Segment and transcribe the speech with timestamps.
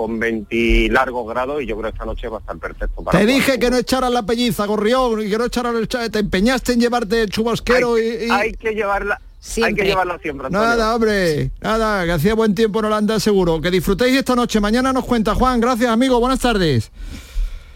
[0.00, 3.18] con 20 largos grados y yo creo que esta noche va a estar perfecto para
[3.18, 6.72] Te dije que no echaras la pelliza, Gorrión, y que no echaras el te empeñaste
[6.72, 9.20] en llevarte el chubasquero y, Hay que llevarla
[9.62, 10.48] Hay que llevarla siempre.
[10.48, 11.50] Nada, hombre.
[11.60, 13.60] Nada, que hacía buen tiempo en Holanda seguro.
[13.60, 14.58] Que disfrutéis esta noche.
[14.58, 15.60] Mañana nos cuenta Juan.
[15.60, 16.18] Gracias, amigo.
[16.18, 16.90] Buenas tardes.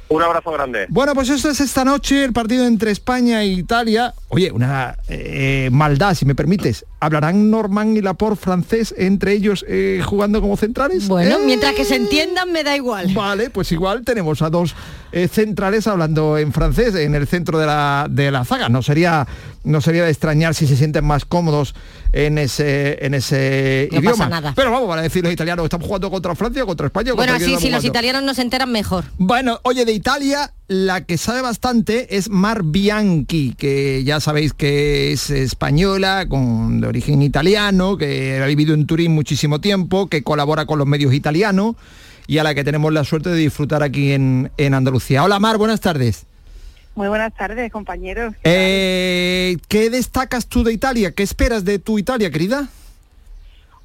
[0.08, 0.86] Un abrazo grande.
[0.88, 4.14] Bueno, pues esto es esta noche el partido entre España e Italia.
[4.28, 6.86] Oye, una eh, maldad, si me permites.
[7.04, 11.06] ¿Hablarán Norman y Laporte francés entre ellos eh, jugando como centrales?
[11.06, 13.12] Bueno, mientras que se entiendan me da igual.
[13.12, 14.74] Vale, pues igual tenemos a dos
[15.12, 18.68] eh, centrales hablando en francés en el centro de la, de la zaga.
[18.68, 19.26] No sería,
[19.64, 21.74] no sería de extrañar si se sienten más cómodos
[22.12, 24.16] en ese, en ese no idioma.
[24.16, 24.52] Pasa nada.
[24.56, 27.12] Pero vamos, para decir los italianos, ¿estamos jugando contra Francia o contra España?
[27.12, 29.04] bueno, sí, si los italianos no se enteran mejor.
[29.18, 35.12] Bueno, oye, de Italia la que sabe bastante es Mar Bianchi, que ya sabéis que
[35.12, 40.64] es española, con de origen italiano, que ha vivido en Turín muchísimo tiempo, que colabora
[40.64, 41.76] con los medios italianos
[42.26, 45.22] y a la que tenemos la suerte de disfrutar aquí en, Andalucía.
[45.22, 46.26] Hola Mar, buenas tardes.
[46.94, 48.34] Muy buenas tardes, compañeros.
[48.44, 51.12] Eh, ¿Qué destacas tú de Italia?
[51.12, 52.68] ¿Qué esperas de tu Italia, querida?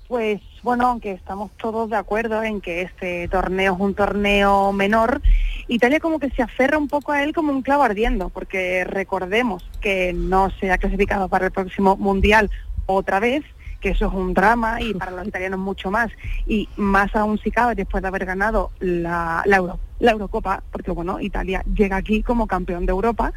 [0.08, 5.22] Pues bueno, aunque estamos todos de acuerdo en que este torneo es un torneo menor,
[5.70, 9.70] Italia como que se aferra un poco a él como un clavo ardiendo, porque recordemos
[9.80, 12.50] que no se ha clasificado para el próximo Mundial
[12.88, 13.44] otra vez,
[13.80, 16.12] que eso es un drama y para los italianos mucho más,
[16.48, 21.20] y más aún si cabe después de haber ganado la, la, la Eurocopa, porque bueno,
[21.20, 23.32] Italia llega aquí como campeón de Europa,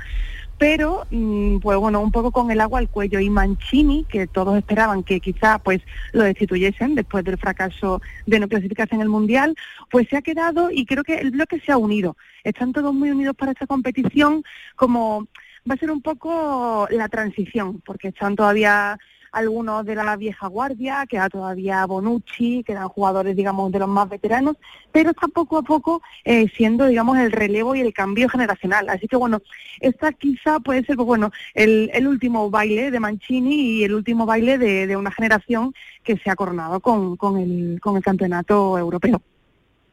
[0.63, 3.19] pero mm, pues bueno, un poco con el agua al cuello.
[3.19, 5.81] Y Mancini, que todos esperaban que quizá pues
[6.13, 9.57] lo destituyesen después del fracaso de no clasificarse en el Mundial,
[9.91, 12.17] pues se ha quedado y creo que el bloque se ha unido.
[12.45, 14.45] Están todos muy unidos para esta competición,
[14.77, 15.27] como
[15.69, 19.01] va a ser un poco la transición, porque están todavía
[19.33, 24.57] algunos de la vieja guardia, queda todavía Bonucci, quedan jugadores, digamos, de los más veteranos,
[24.93, 28.89] pero está poco a poco eh, siendo, digamos, el relevo y el cambio generacional.
[28.89, 29.41] Así que, bueno,
[29.81, 34.59] esta quizá puede ser, pues, bueno, el, último baile de Mancini y el último baile
[34.59, 35.73] de, una generación
[36.05, 39.23] que se ha coronado con, con, el, con el campeonato europeo.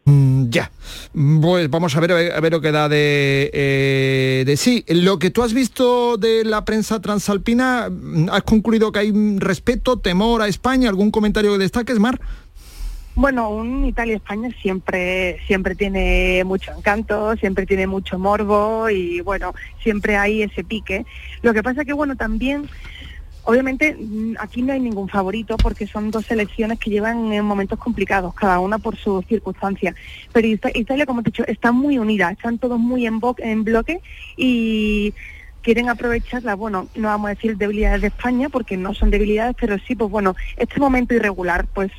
[0.06, 0.72] Mm, ya,
[1.42, 4.84] pues vamos a ver, a ver lo que da de, eh, de sí.
[4.88, 7.90] Lo que tú has visto de la prensa transalpina,
[8.32, 10.90] ¿has concluido que hay respeto, temor a España?
[10.90, 12.20] ¿Algún comentario que destaques, Mar?
[13.16, 20.16] Bueno, un Italia-España siempre, siempre tiene mucho encanto, siempre tiene mucho morbo y bueno, siempre
[20.16, 21.06] hay ese pique.
[21.42, 22.70] Lo que pasa que bueno, también
[23.50, 23.98] Obviamente
[24.38, 28.60] aquí no hay ningún favorito porque son dos selecciones que llevan en momentos complicados, cada
[28.60, 29.96] una por sus circunstancias.
[30.32, 34.02] Pero Italia, como te he dicho, está muy unida, están todos muy en, en bloque
[34.38, 35.16] y
[35.64, 39.80] quieren aprovecharla, bueno, no vamos a decir debilidades de España porque no son debilidades, pero
[39.80, 41.92] sí, pues bueno, este momento irregular, pues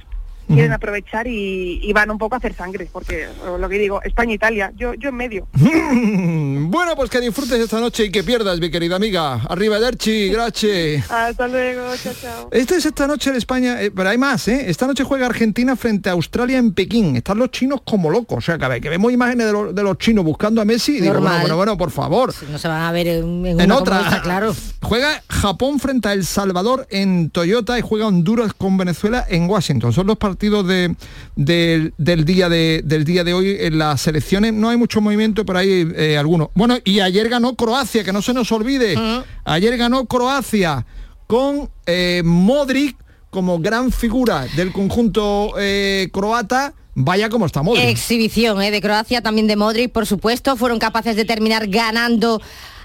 [0.54, 3.26] quieren aprovechar y, van un poco a hacer sangre, porque
[3.58, 5.48] lo que digo, España-Italia, yo, yo en medio.
[5.54, 9.40] bueno, pues que disfrutes esta noche y que pierdas, mi querida amiga.
[9.48, 11.10] Arriba Derchi, gracias.
[11.10, 12.48] Hasta luego, chao, chao.
[12.52, 14.64] Esta es esta noche en España, eh, pero hay más, ¿eh?
[14.68, 17.16] Esta noche juega Argentina frente a Australia en Pekín.
[17.16, 20.60] Están los chinos como locos, o sea, que, que vemos imágenes de, los chinos buscando
[20.60, 22.32] a Messi y digo, bueno, bueno, por favor.
[22.50, 24.54] No se van a ver en, otra, claro.
[24.82, 29.92] Juega Japón frente a El Salvador en Toyota y juega Honduras con Venezuela en Washington.
[29.92, 30.94] Son los partidos de,
[31.36, 34.54] del, día de, del día de hoy en las selecciones.
[34.54, 36.48] No hay mucho movimiento, pero hay eh, algunos.
[36.54, 38.96] Bueno, y ayer ganó Croacia, que no se nos olvide.
[39.44, 40.86] Ayer ganó Croacia
[41.26, 42.96] con eh, Modric
[43.28, 46.74] como gran figura del conjunto eh, croata.
[46.94, 47.84] Vaya como está Modric.
[47.84, 50.56] Exhibición de Croacia, también de Modric, por supuesto.
[50.56, 52.40] Fueron capaces de terminar ganando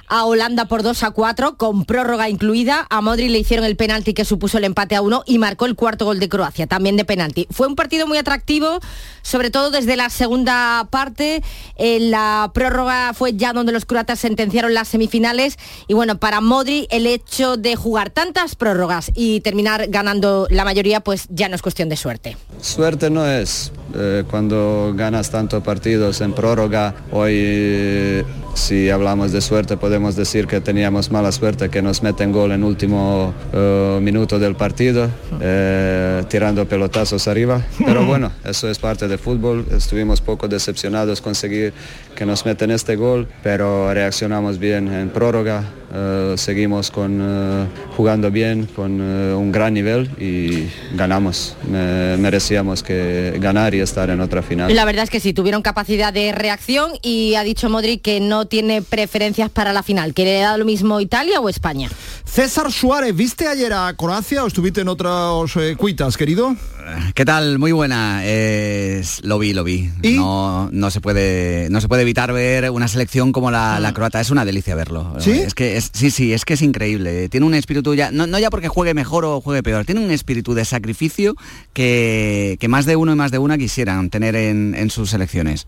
[0.07, 2.85] a Holanda por 2 a 4, con prórroga incluida.
[2.89, 5.75] A Modri le hicieron el penalti que supuso el empate a 1 y marcó el
[5.75, 7.47] cuarto gol de Croacia, también de penalti.
[7.51, 8.79] Fue un partido muy atractivo,
[9.21, 11.43] sobre todo desde la segunda parte.
[11.75, 15.57] En la prórroga fue ya donde los croatas sentenciaron las semifinales.
[15.87, 20.99] Y bueno, para Modri el hecho de jugar tantas prórrogas y terminar ganando la mayoría,
[20.99, 22.37] pues ya no es cuestión de suerte.
[22.61, 23.71] Suerte no es.
[23.97, 28.25] Eh, cuando ganas tantos partidos en prórroga, hoy
[28.55, 32.63] si hablamos de suerte podemos decir que teníamos mala suerte que nos meten gol en
[32.63, 35.09] último eh, minuto del partido,
[35.41, 37.61] eh, tirando pelotazos arriba.
[37.85, 39.65] Pero bueno, eso es parte del fútbol.
[39.71, 41.73] Estuvimos poco decepcionados conseguir
[42.15, 45.63] que nos meten este gol, pero reaccionamos bien en prórroga.
[45.93, 51.55] Eh, seguimos con, jugando bien, con un gran nivel y ganamos.
[51.69, 54.73] merecíamos que ganar y estar en otra final.
[54.73, 58.45] La verdad es que sí, tuvieron capacidad de reacción y ha dicho Modric que no
[58.45, 61.89] tiene preferencias para la final, que le da lo mismo Italia o España.
[62.23, 66.55] César Suárez, ¿viste ayer a Croacia o estuviste en otras eh, cuitas, querido?
[67.13, 67.59] ¿Qué tal?
[67.59, 68.21] Muy buena.
[69.23, 69.89] lo vi, lo vi.
[70.15, 74.21] No, no, se puede, no se puede evitar ver una selección como la, la croata.
[74.21, 75.15] Es una delicia verlo.
[75.19, 75.31] ¿Sí?
[75.31, 77.29] Es que sí, sí, es que es increíble.
[77.29, 80.53] Tiene un espíritu ya, no, ya porque juegue mejor o juegue peor, tiene un espíritu
[80.53, 81.35] de sacrificio
[81.73, 85.67] que, más de uno y más de una quisieran tener en, sus selecciones.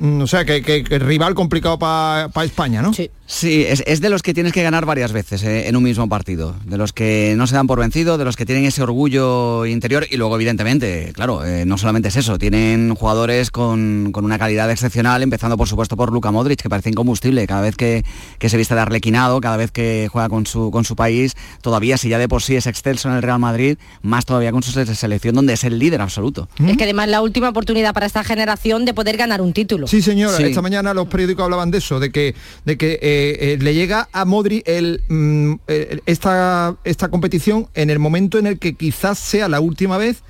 [0.00, 2.92] O sea, que, que, rival complicado para España, ¿no?
[2.92, 3.10] Sí.
[3.32, 6.54] Sí, es, de los que tienes que ganar varias veces eh, en un mismo partido,
[6.66, 10.06] de los que no se dan por vencido, de los que tienen ese orgullo interior
[10.10, 15.22] y luego evidentemente, claro, eh, no solamente es eso, tienen jugadores con, una calidad excepcional,
[15.22, 18.04] empezando por supuesto por Luka Modric, que parece incombustible cada vez que,
[18.46, 22.10] se viste de arlequinado, cada vez que juega con su, con su país, todavía si
[22.10, 25.34] ya de por sí es excelso en el Real Madrid, más todavía con su selección
[25.34, 26.50] donde es el líder absoluto.
[26.64, 29.86] Es que además la última oportunidad para esta generación de poder ganar un título.
[29.86, 32.34] Sí, señora, esta mañana los periódicos hablaban de eso, de que,
[32.66, 34.62] de que eh, eh, le llega a Modri
[35.08, 39.98] mm, el, esta, esta competición en el momento en el que quizás sea la última
[39.98, 40.22] vez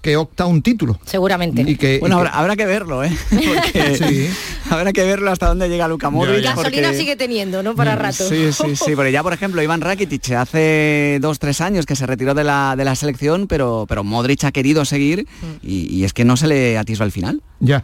[0.00, 1.00] que opta un título.
[1.04, 1.62] Seguramente.
[1.66, 3.10] Y que, bueno, habrá, que verlo, ¿eh?
[3.98, 4.28] sí.
[4.70, 6.44] Habrá que verlo hasta dónde llega Luca Modric.
[6.44, 7.74] La gasolina sigue teniendo, ¿no?
[7.74, 8.28] Para mm, rato.
[8.28, 8.94] Sí, sí, sí.
[8.94, 12.74] Porque ya, por ejemplo, Iván Rakitic hace dos, tres años que se retiró de la,
[12.76, 15.66] de la selección, pero, pero Modric ha querido seguir mm.
[15.66, 17.42] y, y es que no se le atisba al final.
[17.60, 17.82] Ya.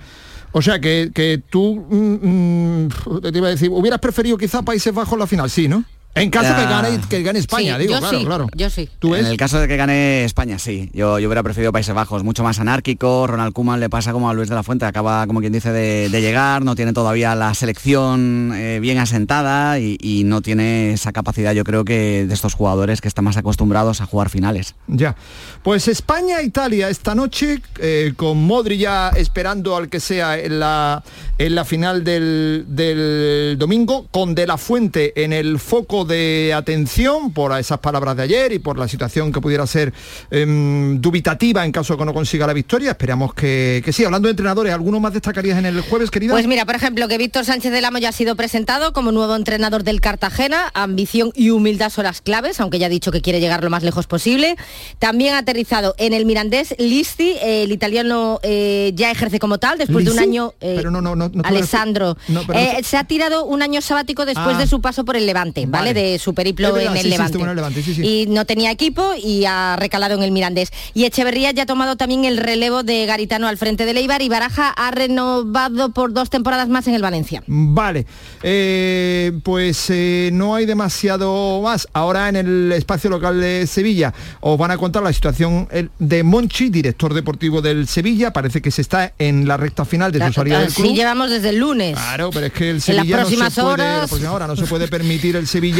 [0.52, 4.92] O sea, que, que tú, mm, mm, te iba a decir, hubieras preferido quizá Países
[4.92, 5.84] Bajos la final, sí, ¿no?
[6.14, 8.46] En caso de que gane, que gane España, digo, claro, claro.
[8.56, 8.88] Yo sí.
[8.98, 10.90] ¿Tú En el caso de que gane España, sí.
[10.92, 13.28] Yo, yo hubiera preferido Países Bajos, mucho más anárquico.
[13.28, 16.20] Ronald Koeman le pasa como a Luis de la Fuente, acaba, como quien dice, de,
[16.20, 21.64] llegar, no tiene todavía la selección eh, bien asentada y, no tiene esa capacidad, yo
[21.64, 24.74] creo que de estos jugadores que están más acostumbrados a jugar finales.
[24.86, 25.16] Ya.
[25.62, 31.02] Pues España-Italia esta noche, eh, con Modri ya esperando al que sea en la,
[31.38, 37.32] en la final del, del domingo, con De la Fuente en el foco de atención
[37.32, 39.92] por esas palabras de ayer y por la situación que pudiera ser
[40.30, 42.92] em, dubitativa en caso de que no consiga la victoria.
[42.92, 44.04] Esperamos que, sí.
[44.04, 46.32] Hablando de entrenadores, ¿alguno más destacarías en el jueves, querida?
[46.32, 49.34] Pues mira, por ejemplo, que Víctor Sánchez del Amo ya ha sido presentado como nuevo
[49.36, 50.70] entrenador del Cartagena.
[50.74, 53.82] Ambición y humildad son las claves, aunque ya ha dicho que quiere llegar lo más
[53.82, 54.56] lejos posible.
[54.98, 60.04] También ha aterrizado en el Mirandés Listi, el italiano eh, ya ejerce como tal después
[60.04, 60.54] de un año.
[60.60, 62.16] Eh, Pero no, no, no, Alessandro.
[62.54, 64.58] Eh, se ha tirado un año sabático después ah.
[64.58, 65.89] de su paso por el Levante, ¿vale?
[65.94, 67.38] De su periplo en el Levante.
[68.02, 70.72] y no tenía equipo y ha recalado en el Mirandés.
[70.94, 74.28] Y Echeverría ya ha tomado también el relevo de Garitano al frente de Leibar y
[74.28, 77.42] Baraja ha renovado por dos temporadas más en el Valencia.
[77.46, 78.06] Vale,
[78.42, 81.88] eh, pues eh, no hay demasiado más.
[81.92, 86.70] Ahora en el espacio local de Sevilla os van a contar la situación de Monchi,
[86.70, 88.32] director deportivo del Sevilla.
[88.32, 90.86] Parece que se está en la recta final de su salida del club.
[90.86, 91.94] Sí, llevamos desde el lunes.
[91.96, 95.79] Claro, pero es que el Sevilla no se puede, no se puede permitir el Sevilla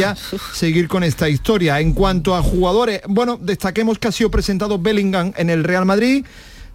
[0.53, 1.79] seguir con esta historia.
[1.79, 6.25] En cuanto a jugadores, bueno, destaquemos que ha sido presentado Bellingham en el Real Madrid.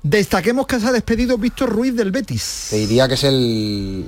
[0.03, 2.69] Destaquemos que se ha despedido Víctor Ruiz del Betis.
[2.71, 4.07] Te diría que es el...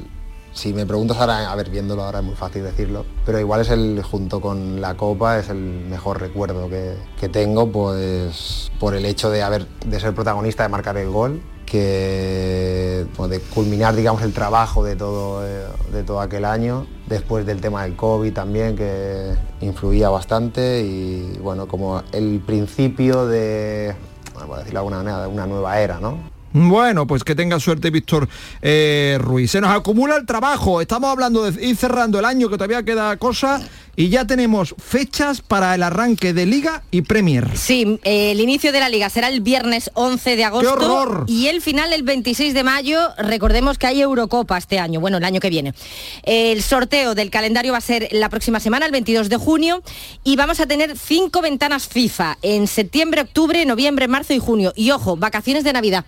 [0.53, 3.69] Si me preguntas ahora, a ver, viéndolo ahora es muy fácil decirlo, pero igual es
[3.71, 9.05] el, junto con la Copa, es el mejor recuerdo que, que tengo, pues por el
[9.05, 14.23] hecho de, haber, de ser protagonista, de marcar el gol que pues, de culminar digamos
[14.23, 18.77] el trabajo de todo, eh, de todo aquel año, después del tema del COVID también
[18.77, 23.95] que influía bastante y bueno, como el principio de,
[24.35, 26.19] decirlo de alguna manera, una nueva era, ¿no?
[26.53, 28.27] Bueno, pues que tenga suerte Víctor
[28.63, 29.51] eh, Ruiz.
[29.51, 33.17] Se nos acumula el trabajo, estamos hablando de ir cerrando el año que todavía queda
[33.19, 33.61] cosa
[33.99, 37.59] y ya tenemos fechas para el arranque de Liga y Premier.
[37.59, 41.61] Sí, eh, el inicio de la Liga será el viernes 11 de agosto y el
[41.61, 43.01] final el 26 de mayo.
[43.19, 45.75] Recordemos que hay Eurocopa este año, bueno, el año que viene.
[46.23, 49.83] El sorteo del calendario va a ser la próxima semana, el 22 de junio,
[50.23, 54.73] y vamos a tener cinco ventanas FIFA en septiembre, octubre, noviembre, marzo y junio.
[54.77, 56.05] Y ojo, vacaciones de Navidad.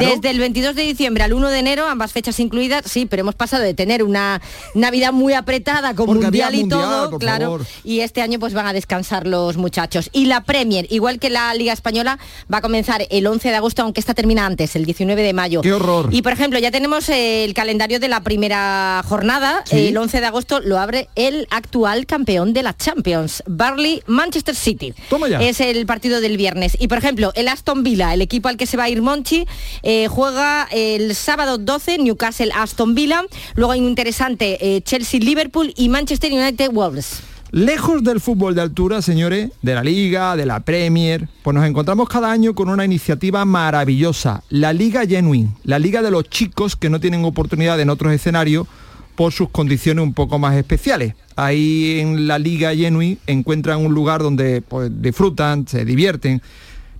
[0.00, 3.36] Desde el 22 de diciembre al 1 de enero, ambas fechas incluidas, sí, pero hemos
[3.36, 4.42] pasado de tener una
[4.74, 7.60] Navidad muy apretada con mundial y todo claro.
[7.84, 10.10] Y este año pues van a descansar los muchachos.
[10.12, 12.18] Y la Premier, igual que la Liga Española,
[12.52, 15.60] va a comenzar el 11 de agosto, aunque esta termina antes, el 19 de mayo.
[15.60, 16.08] ¡Qué horror!
[16.10, 19.64] Y por ejemplo, ya tenemos el calendario de la primera jornada.
[19.70, 24.94] El 11 de agosto lo abre el actual campeón de la Champions, Barley Manchester City.
[25.08, 25.40] Toma ya.
[25.40, 26.76] Es el partido del viernes.
[26.78, 29.46] Y por ejemplo, el Aston Villa, el equipo al que se va a ir Monchi,
[29.82, 33.24] eh, juega el sábado 12 Newcastle Aston Villa.
[33.54, 37.17] Luego hay un interesante eh, Chelsea Liverpool y Manchester United Wolves.
[37.50, 42.06] Lejos del fútbol de altura, señores, de la Liga, de la Premier, pues nos encontramos
[42.06, 46.90] cada año con una iniciativa maravillosa, la Liga Genuine, la Liga de los chicos que
[46.90, 48.66] no tienen oportunidad en otros escenarios
[49.14, 51.14] por sus condiciones un poco más especiales.
[51.36, 56.42] Ahí en la Liga Genuine encuentran un lugar donde pues, disfrutan, se divierten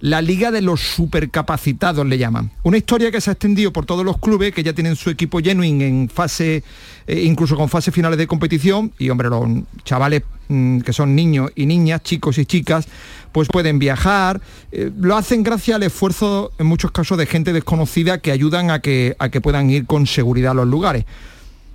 [0.01, 2.53] la Liga de los Supercapacitados le llaman.
[2.63, 5.41] Una historia que se ha extendido por todos los clubes que ya tienen su equipo
[5.41, 6.63] genuine en fase,
[7.07, 9.45] eh, incluso con fases finales de competición, y hombre, los
[9.85, 12.87] chavales mm, que son niños y niñas, chicos y chicas,
[13.33, 14.41] pues pueden viajar.
[14.73, 18.81] Eh, lo hacen gracias al esfuerzo, en muchos casos, de gente desconocida que ayudan a
[18.81, 21.05] que, a que puedan ir con seguridad a los lugares.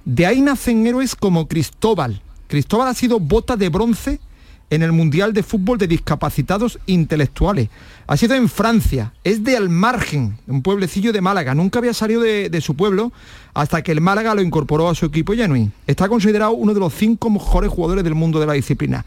[0.06, 2.22] De ahí nacen héroes como Cristóbal.
[2.48, 4.20] Cristóbal ha sido bota de bronce
[4.74, 7.70] en el Mundial de Fútbol de Discapacitados Intelectuales.
[8.08, 11.54] Ha sido en Francia, es de Almargen, un pueblecillo de Málaga.
[11.54, 13.12] Nunca había salido de, su pueblo
[13.54, 15.72] hasta que el Málaga lo incorporó a su equipo genuino.
[15.86, 19.06] Está considerado uno de los cinco mejores jugadores del mundo de la disciplina.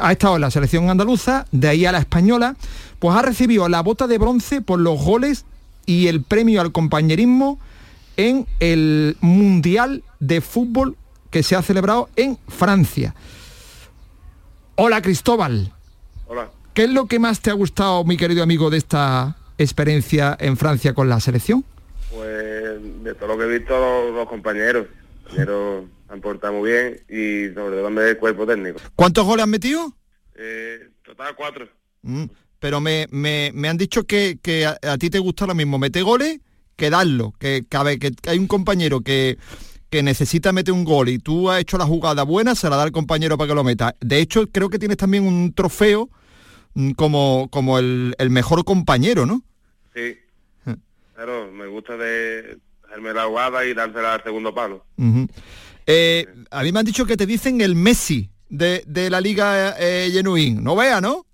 [0.00, 2.56] Ha estado en la selección andaluza, de ahí a la española,
[2.98, 5.44] pues ha recibido la bota de bronce por los goles
[5.86, 7.60] y el premio al compañerismo
[8.16, 10.96] en el Mundial de Fútbol
[11.30, 13.14] que se ha celebrado en Francia.
[14.78, 15.72] Hola Cristóbal.
[16.26, 16.50] Hola.
[16.74, 20.58] ¿Qué es lo que más te ha gustado, mi querido amigo, de esta experiencia en
[20.58, 21.64] Francia con la selección?
[22.10, 24.86] Pues de todo lo que he visto los, compañeros.
[25.24, 28.78] Los compañeros han portado muy bien y sobre todo el cuerpo técnico.
[28.94, 29.94] ¿Cuántos goles han metido?
[30.34, 31.66] Eh, total cuatro.
[32.02, 32.24] Mm,
[32.58, 33.06] pero me,
[33.66, 36.38] han dicho que, a, ti te gusta lo mismo, mete goles
[36.76, 39.38] que darlo, que, que, que hay un compañero que
[39.90, 42.82] que necesita meter un gol y tú has hecho la jugada buena, se la da
[42.82, 43.96] al compañero para que lo meta.
[44.00, 46.10] De hecho, creo que tienes también un trofeo
[46.74, 49.42] mm, como, como el, mejor compañero, ¿no?
[49.94, 50.18] Sí.
[51.14, 54.84] Claro, me gusta de hacerme la jugada y dársela al segundo palo.
[55.86, 60.10] Eh, a mí me han dicho que te dicen el Messi de, la Liga eh,
[60.12, 60.62] Genuín.
[60.62, 61.24] No vea, ¿no?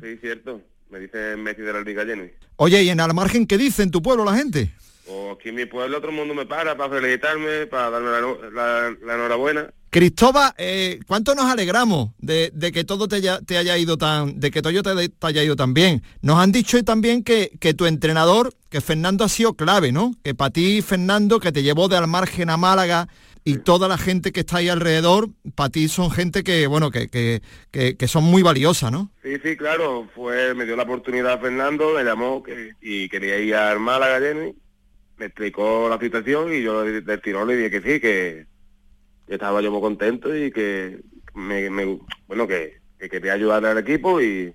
[0.00, 0.62] Sí, cierto.
[0.88, 2.32] Me dicen Messi de la Liga Genuín.
[2.56, 4.72] Oye, ¿y en al margen qué dice en tu pueblo la gente?
[5.08, 8.10] O aquí en mi pueblo otro mundo me para para felicitarme, para darme
[8.52, 9.72] la, enhorabuena.
[9.90, 14.82] Cristóbal, eh, ¿cuánto nos alegramos de, que todo te haya, ido tan, de que todo
[14.82, 16.02] te, haya ido tan bien?
[16.20, 20.12] Nos han dicho también que, que tu entrenador, que Fernando ha sido clave, ¿no?
[20.22, 23.08] Que para ti, Fernando, que te llevó de al margen a Málaga
[23.44, 27.08] y toda la gente que está ahí alrededor, para ti son gente que, bueno, que,
[27.08, 29.10] que, que, son muy valiosas, ¿no?
[29.22, 30.06] Sí, sí, claro.
[30.14, 34.54] Fue, me dio la oportunidad Fernando, me llamó que, y quería ir al Málaga, Jenny
[35.18, 38.46] me explicó la situación y yo del tirón le dije que sí, que,
[39.26, 41.00] estaba yo muy contento y que
[41.34, 41.68] me,
[42.26, 44.54] bueno que, quería ayudar al equipo y,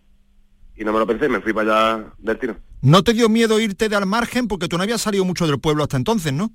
[0.78, 2.60] no me lo pensé, me fui para allá del tirón.
[2.82, 5.60] ¿No te dio miedo irte de al margen porque tú no habías salido mucho del
[5.60, 6.52] pueblo hasta entonces, no?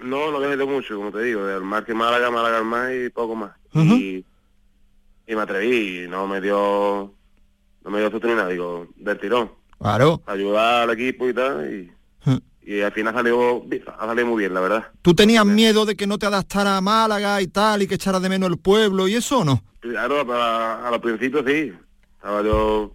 [0.00, 3.52] No, no de mucho, como te digo, del margen Málaga, Málaga más y poco más.
[3.74, 4.24] y,
[5.26, 7.14] y, me atreví y no me dio
[7.84, 9.52] no me dio oportunidad, digo, del tirón.
[9.78, 10.22] Claro.
[10.26, 11.90] Ayudar al equipo y tal y
[12.62, 13.64] y al final salió,
[13.98, 14.88] ha salido muy bien, la verdad.
[15.02, 18.22] ¿Tú tenías miedo de que no te adaptara a Málaga y tal, y que echaras
[18.22, 19.62] de menos el pueblo y eso o no?
[19.80, 21.72] Claro, a, los principios sí.
[22.16, 22.94] Estaba yo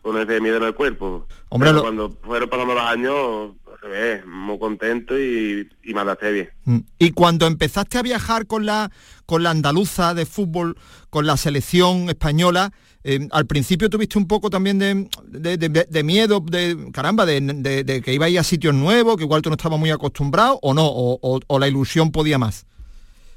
[0.00, 1.26] con ese miedo en el cuerpo.
[1.50, 6.50] Hombre, cuando fueron pasando los años, se ve, muy contento y, y me adapté bien.
[6.64, 6.78] Mm.
[6.98, 8.90] Y cuando empezaste a viajar con la,
[9.26, 10.76] con la andaluza de fútbol,
[11.10, 12.72] con la selección española,
[13.04, 18.28] eh, al principio tuviste un poco también de, miedo, de caramba, de, que iba a
[18.28, 21.68] ir a sitios nuevos, que igual tú no estabas muy acostumbrado, o no, o, la
[21.68, 22.66] ilusión podía más.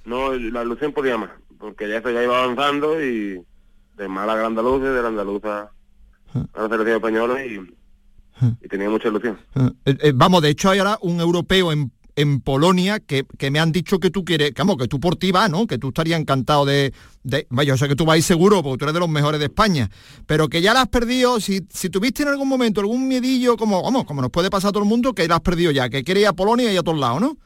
[0.05, 3.41] No, la ilusión podía más, porque ya esto ya iba avanzando y
[3.97, 5.71] de Málaga a Andalucía, de la Andaluza
[6.33, 7.59] a la selección española y,
[8.61, 9.37] y tenía mucha ilusión.
[9.85, 13.71] Eh, eh, vamos, de hecho hay ahora un europeo en en Polonia que, me han
[13.71, 15.67] dicho que tú quieres, vamos, que tú por ti vas, ¿no?
[15.67, 18.85] Que tú estarías encantado de, de vaya, o sea que tú vais seguro porque tú
[18.85, 19.89] eres de los mejores de España,
[20.25, 23.81] pero que ya la has perdido, si, si tuviste en algún momento algún miedillo, como,
[23.81, 26.03] vamos, como nos puede pasar a todo el mundo, que la has perdido ya, que
[26.03, 27.37] quieres ir a Polonia y a todos lados, ¿no?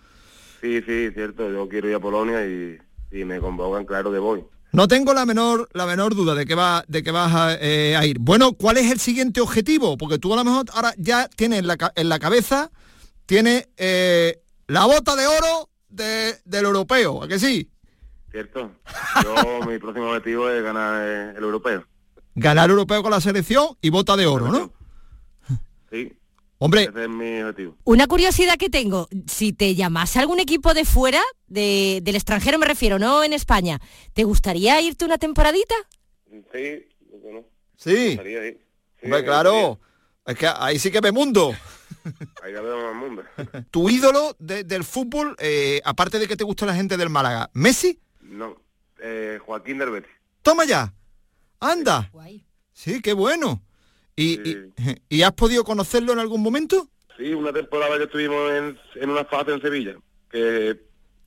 [0.62, 2.80] Sí, sí, cierto, yo quiero ir a Polonia y,
[3.24, 4.44] me convocan, claro de voy.
[4.74, 8.06] No tengo la menor, la menor duda de que, va, de que vas eh, a,
[8.06, 8.18] ir.
[8.20, 9.96] Bueno, ¿cuál es el siguiente objetivo?
[9.98, 12.72] Porque tú a lo mejor ahora ya tienes en la, en la cabeza,
[13.26, 17.70] tienes eh, la bota de oro del europeo, ¿a que sí?
[18.32, 18.72] Cierto.
[19.24, 21.86] Yo, mi próximo objetivo es ganar el europeo.
[22.36, 24.74] Ganar el europeo con la selección y bota de oro, ¿no?
[25.90, 26.12] Sí.
[26.58, 27.78] Hombre, Ese es mi objetivo.
[27.84, 32.66] Una curiosidad que tengo, si te llamase algún equipo de fuera, de, del extranjero me
[32.66, 33.80] refiero, no en España,
[34.14, 35.76] ¿te gustaría irte una temporadita?
[36.54, 36.88] Sí,
[37.22, 37.44] bueno.
[37.78, 38.18] Sí.
[39.04, 39.80] Hombre, claro.
[40.26, 41.54] Es que ahí sí que ve mundo.
[42.44, 43.24] Ahí ya veo más mundo.
[43.72, 48.00] ¿Tu ídolo del fútbol, eh, aparte de que te gusta la gente del Málaga, Messi?
[48.22, 48.58] No,
[49.00, 50.12] eh, Joaquín del Betis.
[50.42, 50.94] Toma ya.
[51.60, 52.12] Anda.
[52.74, 53.62] Sí, qué bueno.
[54.16, 54.40] ¿Y,
[55.10, 56.90] y, has podido conocerlo en algún momento?
[57.18, 59.96] Sí, una temporada que estuvimos en, una fase en Sevilla,
[60.30, 60.80] que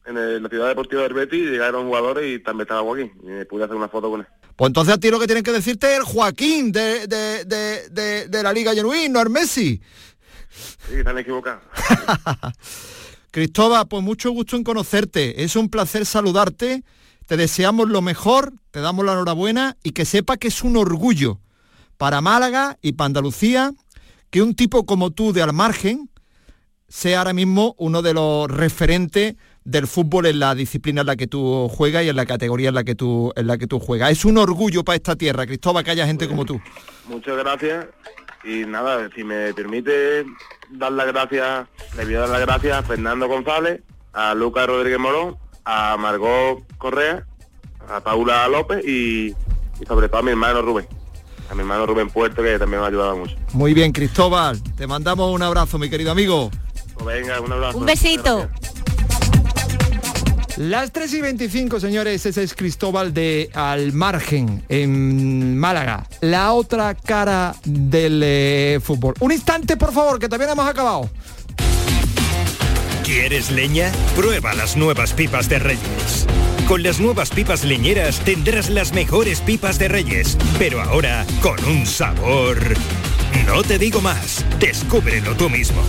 [0.07, 3.13] en la ciudad deportiva del Betis llegaron jugadores y también estaba Joaquín.
[3.23, 4.27] Y pude hacer una foto con él.
[4.57, 7.89] Pues entonces a ti lo que tienen que decirte es el Joaquín de, de, de,
[7.91, 9.81] de, de la Liga Genuín, no el Messi.
[10.89, 11.63] Sí, están equivocados.
[13.31, 15.45] Cristóbal, pues mucho gusto en conocerte.
[15.45, 16.83] Es un placer saludarte.
[17.27, 21.41] Te deseamos lo mejor, te damos la enhorabuena y que sepa que es un orgullo
[21.99, 23.73] para Málaga y para Andalucía
[24.31, 26.11] que un tipo como tú de al margen
[26.89, 31.27] sea ahora mismo uno de los referentes del fútbol en la disciplina en la que
[31.27, 34.11] tú juegas y en la categoría en la que tú en la que tú juegas.
[34.11, 36.59] Es un orgullo para esta tierra, Cristóbal, que haya gente como tú.
[37.07, 37.87] Muchas gracias.
[38.45, 40.25] Y nada, si me permite
[40.71, 41.67] dar las gracias,
[41.97, 46.63] le voy a dar las gracias a Fernando González, a Lucas Rodríguez Morón, a Margot
[46.79, 47.27] Correa,
[47.89, 49.35] a Paula López y,
[49.81, 50.87] y sobre todo a mi hermano Rubén.
[51.51, 53.35] A mi hermano Rubén Puerto que también me ha ayudado mucho.
[53.55, 54.63] Muy bien, Cristóbal.
[54.75, 56.51] Te mandamos un abrazo, mi querido amigo.
[56.95, 57.79] Pues venga, un abrazo.
[57.79, 58.49] Un besito.
[60.59, 66.05] Las 3 y 25, señores, ese es Cristóbal de Al Margen, en Málaga.
[66.21, 69.15] La otra cara del eh, fútbol.
[69.21, 71.09] Un instante, por favor, que también hemos acabado.
[73.05, 73.93] ¿Quieres leña?
[74.17, 76.27] Prueba las nuevas pipas de Reyes.
[76.67, 81.87] Con las nuevas pipas leñeras tendrás las mejores pipas de Reyes, pero ahora con un
[81.87, 82.59] sabor...
[83.47, 85.81] No te digo más, descúbrelo tú mismo.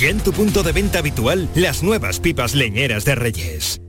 [0.00, 3.82] Ya en tu punto de venta habitual, las nuevas pipas leñeras de Reyes.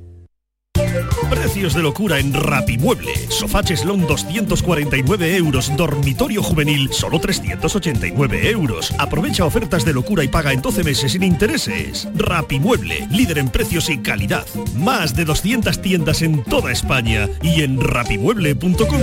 [1.30, 3.14] Precios de locura en Rapimueble.
[3.30, 5.72] Sofá cheslón 249 euros.
[5.78, 8.94] Dormitorio juvenil solo 389 euros.
[9.00, 12.10] Aprovecha ofertas de locura y paga en 12 meses sin intereses.
[12.16, 14.46] Rapimueble, líder en precios y calidad.
[14.76, 19.02] Más de 200 tiendas en toda España y en rapimueble.com.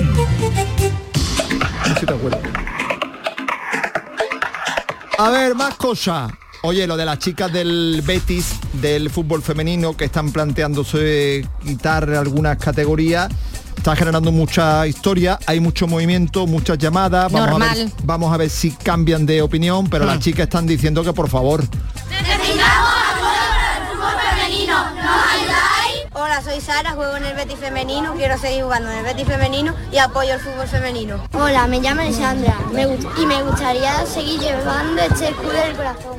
[5.17, 6.33] A ver, más cosas.
[6.63, 12.59] Oye, lo de las chicas del Betis, del fútbol femenino, que están planteándose quitar algunas
[12.59, 13.29] categorías,
[13.77, 17.31] está generando mucha historia, hay mucho movimiento, muchas llamadas.
[17.31, 17.93] Vamos, A, ver, Normal.
[18.03, 21.63] vamos a ver si cambian de opinión, pero las chicas están diciendo que por favor.
[26.15, 29.75] Hola, soy Sara, juego en el Betis femenino, quiero seguir jugando en el Betis femenino
[29.93, 31.23] y apoyo el fútbol femenino.
[31.33, 36.19] Hola, me llamo Alessandra me y me gustaría seguir llevando este escudo del corazón.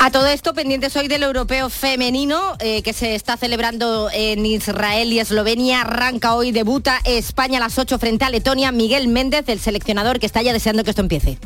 [0.00, 5.12] A todo esto, pendientes hoy del europeo femenino eh, que se está celebrando en Israel
[5.12, 5.80] y Eslovenia.
[5.80, 8.70] Arranca hoy, debuta España a las 8 frente a Letonia.
[8.70, 11.38] Miguel Méndez, el seleccionador que está ya deseando que esto empiece.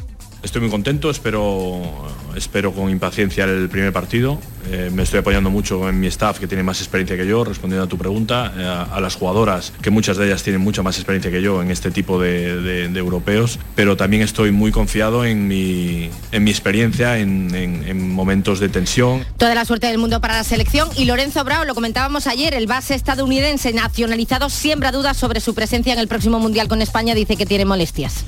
[0.42, 1.80] Estoy muy contento, espero,
[2.36, 4.38] espero con impaciencia el primer partido.
[4.70, 7.84] Eh, me estoy apoyando mucho en mi staff que tiene más experiencia que yo, respondiendo
[7.84, 11.30] a tu pregunta, eh, a, las jugadoras, que muchas de ellas tienen mucha más experiencia
[11.30, 16.42] que yo en este tipo de, europeos, pero también estoy muy confiado en mi, en
[16.44, 19.24] mi experiencia en, en- en momentos de tensión.
[19.36, 22.66] Toda la suerte del mundo para la selección y Lorenzo Bravo, lo comentábamos ayer, el
[22.66, 27.36] base estadounidense nacionalizado siembra dudas sobre su presencia en el próximo Mundial con España, dice
[27.36, 28.24] que tiene molestias.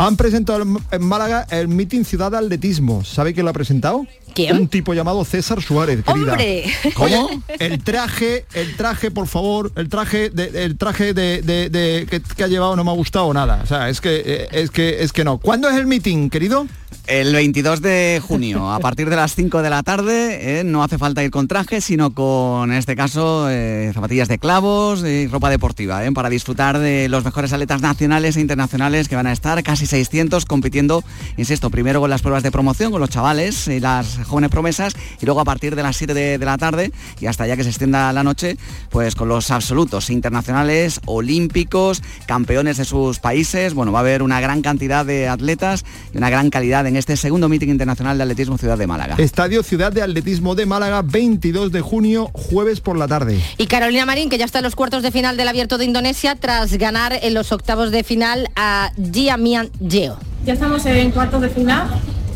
[0.00, 3.02] Han presentado en Málaga el Meeting Ciudad de Atletismo.
[3.04, 4.06] ¿Sabe quién lo ha presentado?
[4.32, 4.56] ¿Quién?
[4.56, 6.32] Un tipo llamado César Suárez, querida.
[6.34, 6.64] ¡Hombre!
[6.94, 7.28] ¿Cómo?
[7.58, 12.20] El traje, el traje, por favor, el traje de, el traje de, de- de- que,
[12.20, 13.60] que ha llevado no me ha gustado nada.
[13.64, 15.38] O sea, es que eh, es que es que no.
[15.38, 16.68] ¿Cuándo es el meeting, querido?
[17.08, 20.98] El 22 de junio, a partir de las 5 de la tarde, eh, no hace
[20.98, 25.48] falta ir con traje, sino con, en este caso, eh, zapatillas de clavos y ropa
[25.48, 29.62] deportiva, eh, para disfrutar de los mejores atletas nacionales e internacionales que van a estar,
[29.62, 31.02] casi 600, compitiendo,
[31.38, 35.24] insisto, primero con las pruebas de promoción, con los chavales y las jóvenes promesas, y
[35.24, 38.12] luego a partir de las 7 de, la tarde y hasta ya que se extienda
[38.12, 38.58] la noche,
[38.90, 44.42] pues con los absolutos internacionales, olímpicos, campeones de sus países, bueno, va a haber una
[44.42, 48.58] gran cantidad de atletas y una gran calidad en este segundo meeting internacional de atletismo
[48.58, 49.16] Ciudad de Málaga.
[49.18, 53.40] Estadio Ciudad de Atletismo de Málaga, 22 de junio, jueves por la tarde.
[53.56, 56.36] Y Carolina Marín, que ya está en los cuartos de final del Abierto de Indonesia
[56.36, 60.18] tras ganar en los octavos de final a Jiamian Yeo.
[60.44, 61.88] Ya estamos en cuartos de final,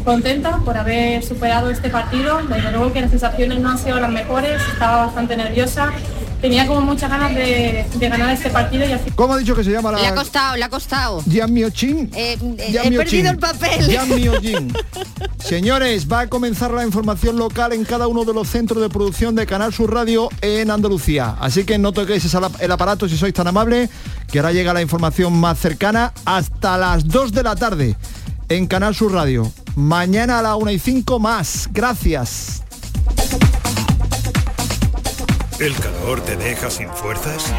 [0.05, 2.41] contenta por haber superado este partido.
[2.49, 5.93] Desde luego que las sensaciones no han sido las mejores, estaba bastante nerviosa.
[6.43, 9.13] Tenía como muchas ganas de, de ganar este partido y fin...
[9.15, 11.23] ¿Cómo ha dicho que se llama la Le ha costado, le ha costado.
[11.23, 12.11] Jian Miochin?
[12.17, 12.97] Eh, eh, he Miochin.
[12.99, 13.87] perdido el papel.
[13.87, 14.73] Jian Miochin.
[15.39, 19.37] Señores, va a comenzar la información local en cada uno de los centros de producción
[19.37, 21.37] de Canal Sur Radio en Andalucía.
[21.41, 22.27] Así que no toquéis
[22.59, 23.89] el aparato si sois tan amables,
[24.27, 27.97] que ahora llega la información más cercana hasta las 2 de la tarde
[28.49, 29.49] en Canal Sur Radio.
[29.77, 31.69] Mañana a la 1 y 5 más.
[31.73, 32.62] Gracias.
[35.63, 37.55] ¿El calor te deja sin fuerzas?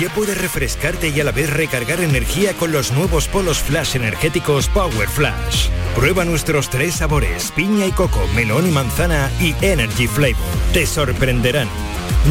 [0.00, 4.68] Ya puedes refrescarte y a la vez recargar energía con los nuevos polos flash energéticos
[4.68, 5.68] Power Flash.
[5.94, 10.34] Prueba nuestros tres sabores, piña y coco, melón y manzana y Energy Flavor.
[10.72, 11.68] Te sorprenderán.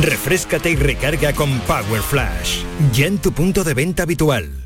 [0.01, 2.63] Refrescate y recarga con Power Flash.
[2.91, 4.64] Ya en tu punto de venta habitual.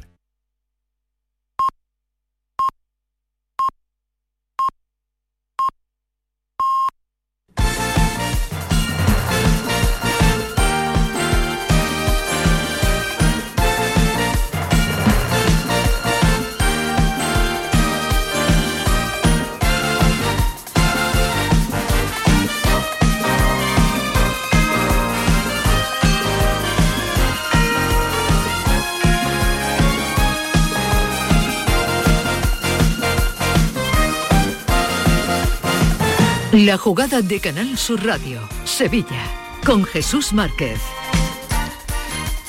[36.66, 39.24] La jugada de Canal Sur Radio, Sevilla,
[39.66, 40.78] con Jesús Márquez.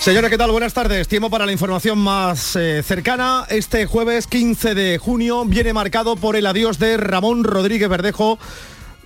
[0.00, 0.50] Señora, ¿qué tal?
[0.50, 1.06] Buenas tardes.
[1.06, 3.46] Tiempo para la información más eh, cercana.
[3.48, 8.36] Este jueves 15 de junio viene marcado por el adiós de Ramón Rodríguez Verdejo.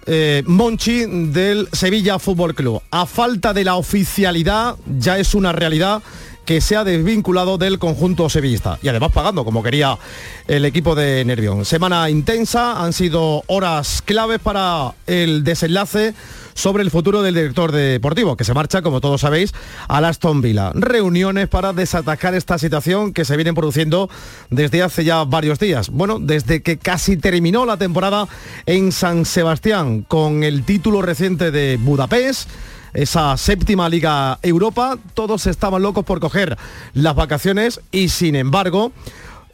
[0.07, 2.81] eh, Monchi del Sevilla Fútbol Club.
[2.91, 6.03] A falta de la oficialidad, ya es una realidad
[6.45, 9.99] que se ha desvinculado del conjunto sevillista y además pagando como quería
[10.47, 11.65] el equipo de Nervión.
[11.65, 16.15] Semana intensa, han sido horas claves para el desenlace
[16.55, 19.53] sobre el futuro del director deportivo, que se marcha, como todos sabéis,
[19.89, 20.71] al Aston Villa.
[20.75, 24.09] Reuniones para desatacar esta situación que se viene produciendo
[24.51, 25.91] desde hace ya varios días.
[25.91, 28.29] Bueno, desde que casi terminó la temporada
[28.67, 32.49] en San Sebastián con el título reciente de Budapest,
[32.95, 36.57] esa séptima Liga Europa, todos estaban locos por coger
[36.95, 38.93] las vacaciones y sin embargo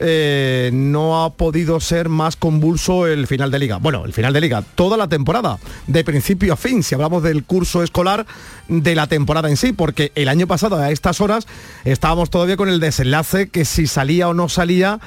[0.02, 3.76] eh, no ha podido ser más convulso el final de liga.
[3.76, 7.44] Bueno, el final de liga, toda la temporada, de principio a fin, si hablamos del
[7.44, 8.24] curso escolar
[8.68, 11.46] de la temporada en sí, porque el año pasado a estas horas
[11.84, 15.00] estábamos todavía con el desenlace que si salía o no salía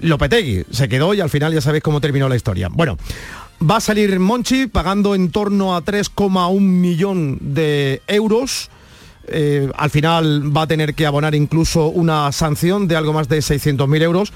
[0.00, 0.64] Lopetegui.
[0.70, 2.68] Se quedó y al final ya sabéis cómo terminó la historia.
[2.70, 2.98] Bueno,
[3.62, 8.70] va a salir Monchi pagando en torno a 3,1 millón de euros.
[9.28, 13.38] Eh, al final va a tener que abonar incluso una sanción de algo más de
[13.38, 14.32] 600.000 euros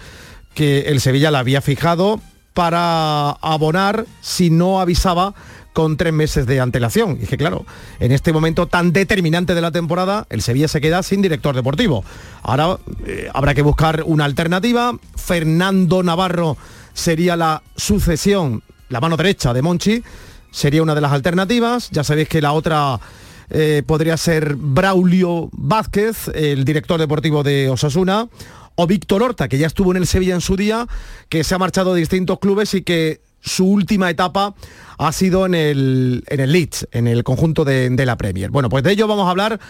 [0.54, 2.20] que el Sevilla la había fijado
[2.54, 5.34] para abonar si no avisaba
[5.72, 7.18] con tres meses de antelación.
[7.22, 7.64] Y que claro,
[8.00, 12.04] en este momento tan determinante de la temporada, el Sevilla se queda sin director deportivo.
[12.42, 14.92] Ahora eh, habrá que buscar una alternativa.
[15.16, 16.56] Fernando Navarro
[16.92, 20.02] sería la sucesión, la mano derecha de Monchi,
[20.50, 21.88] sería una de las alternativas.
[21.90, 23.00] Ya sabéis que la otra
[23.48, 28.28] eh, podría ser Braulio Vázquez, el director deportivo de Osasuna,
[28.74, 30.86] o Víctor Horta, que ya estuvo en el Sevilla en su día,
[31.28, 34.54] que se ha marchado de distintos clubes y que su última etapa
[34.98, 38.50] ha sido en el, en el Leeds, en el conjunto de, de la Premier.
[38.50, 39.60] Bueno, pues de ello vamos a hablar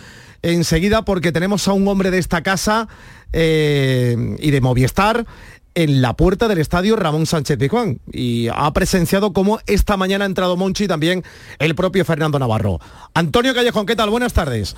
[0.43, 2.89] enseguida porque tenemos a un hombre de esta casa
[3.33, 5.27] eh, y de Movistar
[5.75, 10.27] en la puerta del estadio Ramón Sánchez Pizjuán y ha presenciado cómo esta mañana ha
[10.27, 11.25] entrado Monchi y también
[11.59, 12.81] el propio Fernando Navarro.
[13.15, 14.11] Antonio Callejón, ¿qué tal?
[14.11, 14.77] Buenas tardes.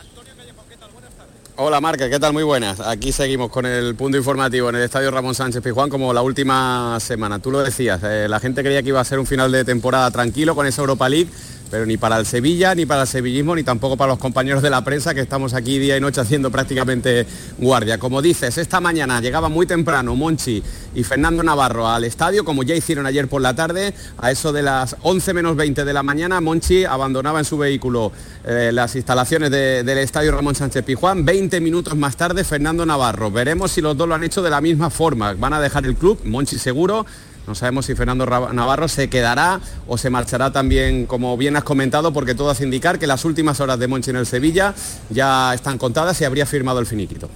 [1.57, 2.33] Hola Marca, ¿qué tal?
[2.33, 2.81] Muy buenas.
[2.81, 6.99] Aquí seguimos con el punto informativo en el Estadio Ramón Sánchez Pizjuán como la última
[6.99, 7.41] semana.
[7.41, 10.11] Tú lo decías, eh, la gente creía que iba a ser un final de temporada
[10.11, 11.29] tranquilo con esa Europa League,
[11.73, 14.69] pero ni para el Sevilla, ni para el sevillismo, ni tampoco para los compañeros de
[14.69, 17.97] la prensa que estamos aquí día y noche haciendo prácticamente guardia.
[17.97, 20.63] Como dices, esta mañana llegaba muy temprano Monchi
[20.95, 24.61] y Fernando Navarro al estadio, como ya hicieron ayer por la tarde, a eso de
[24.61, 28.13] las 11 menos 20 de la mañana, Monchi abandonaba en su vehículo
[28.45, 31.25] eh, las instalaciones de- del estadio Ramón Sánchez Pizjuán.
[31.25, 33.31] 20 minutos más tarde, Fernando Navarro.
[33.31, 35.33] Veremos si los dos lo han hecho de la misma forma.
[35.33, 37.07] Van a dejar el club, Monchi seguro.
[37.47, 42.13] No sabemos si Fernando Navarro se quedará o se marchará también, como bien has comentado,
[42.13, 44.75] porque todo hace indicar que las últimas horas de Monchi en el Sevilla
[45.11, 47.29] ya están contadas y habría firmado el finiquito.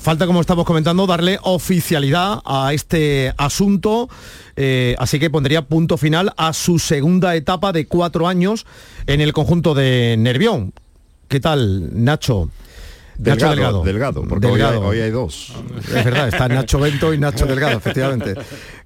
[0.00, 4.08] falta, como estamos comentando, darle oficialidad a este asunto,
[4.56, 8.66] eh, así que pondría punto final a su segunda etapa de cuatro años
[9.06, 10.72] en el conjunto de Nervión.
[11.28, 12.50] ¿Qué tal, Nacho?
[13.18, 15.52] Nacho Delgado, delgado, porque hoy hay- hoy hay dos.
[15.94, 18.34] Es verdad, está Nacho Bento y Nacho Delgado, efectivamente.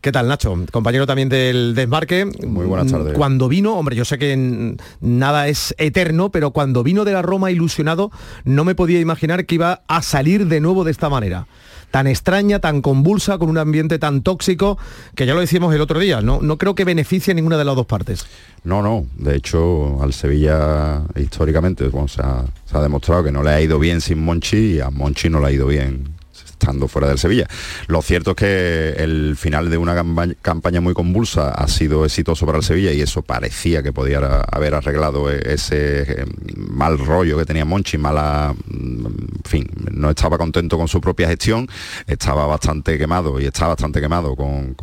[0.00, 0.56] ¿Qué tal, Nacho?
[0.70, 2.24] Compañero también del desmarque.
[2.46, 3.14] Muy buenas tardes.
[3.14, 7.22] Cuando vino, hombre, yo sé que mm, nada es eterno, pero cuando vino de la
[7.22, 8.10] Roma ilusionado,
[8.44, 11.46] no me podía imaginar que iba a salir de nuevo de esta manera.
[11.90, 14.78] Tan extraña, tan convulsa, con un ambiente tan tóxico,
[15.14, 17.64] que ya lo decíamos el otro día, no, no creo que beneficie a ninguna de
[17.64, 18.26] las dos partes.
[18.62, 19.06] No, no.
[19.16, 23.60] De hecho, al Sevilla históricamente bueno, se, ha, se ha demostrado que no le ha
[23.60, 26.19] ido bien sin Monchi y a Monchi no le ha ido bien
[26.60, 27.48] estando fuera del Sevilla.
[27.86, 29.94] Lo cierto es que el final de una
[30.42, 34.18] campaña muy convulsa ha sido exitoso para el Sevilla y eso parecía que podía
[34.52, 36.24] haber arreglado e-, ese eh,
[36.56, 41.28] mal rollo que tenía Monchi, mala, mm, en fin, no estaba contento con su propia
[41.28, 41.66] gestión,
[42.06, 44.76] estaba bastante quemado y está bastante quemado con,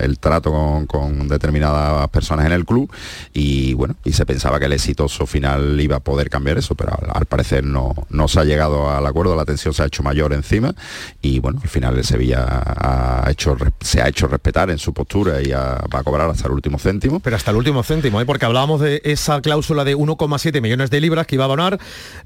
[0.00, 2.90] el trato con, determinadas personas en el club
[3.32, 6.92] y bueno, y se pensaba que el exitoso final iba a poder cambiar eso, pero
[7.12, 10.32] al, parecer no, no se ha llegado al acuerdo, la tensión se ha hecho mayor
[10.32, 10.55] encima
[11.22, 15.42] y bueno, al final el Sevilla ha hecho, se ha hecho respetar en su postura
[15.42, 17.20] y va a cobrar hasta el último céntimo.
[17.20, 18.26] Pero hasta el último céntimo, ¿eh?
[18.26, 21.78] porque hablábamos de esa cláusula de 1,7 millones de libras que iba a abonar,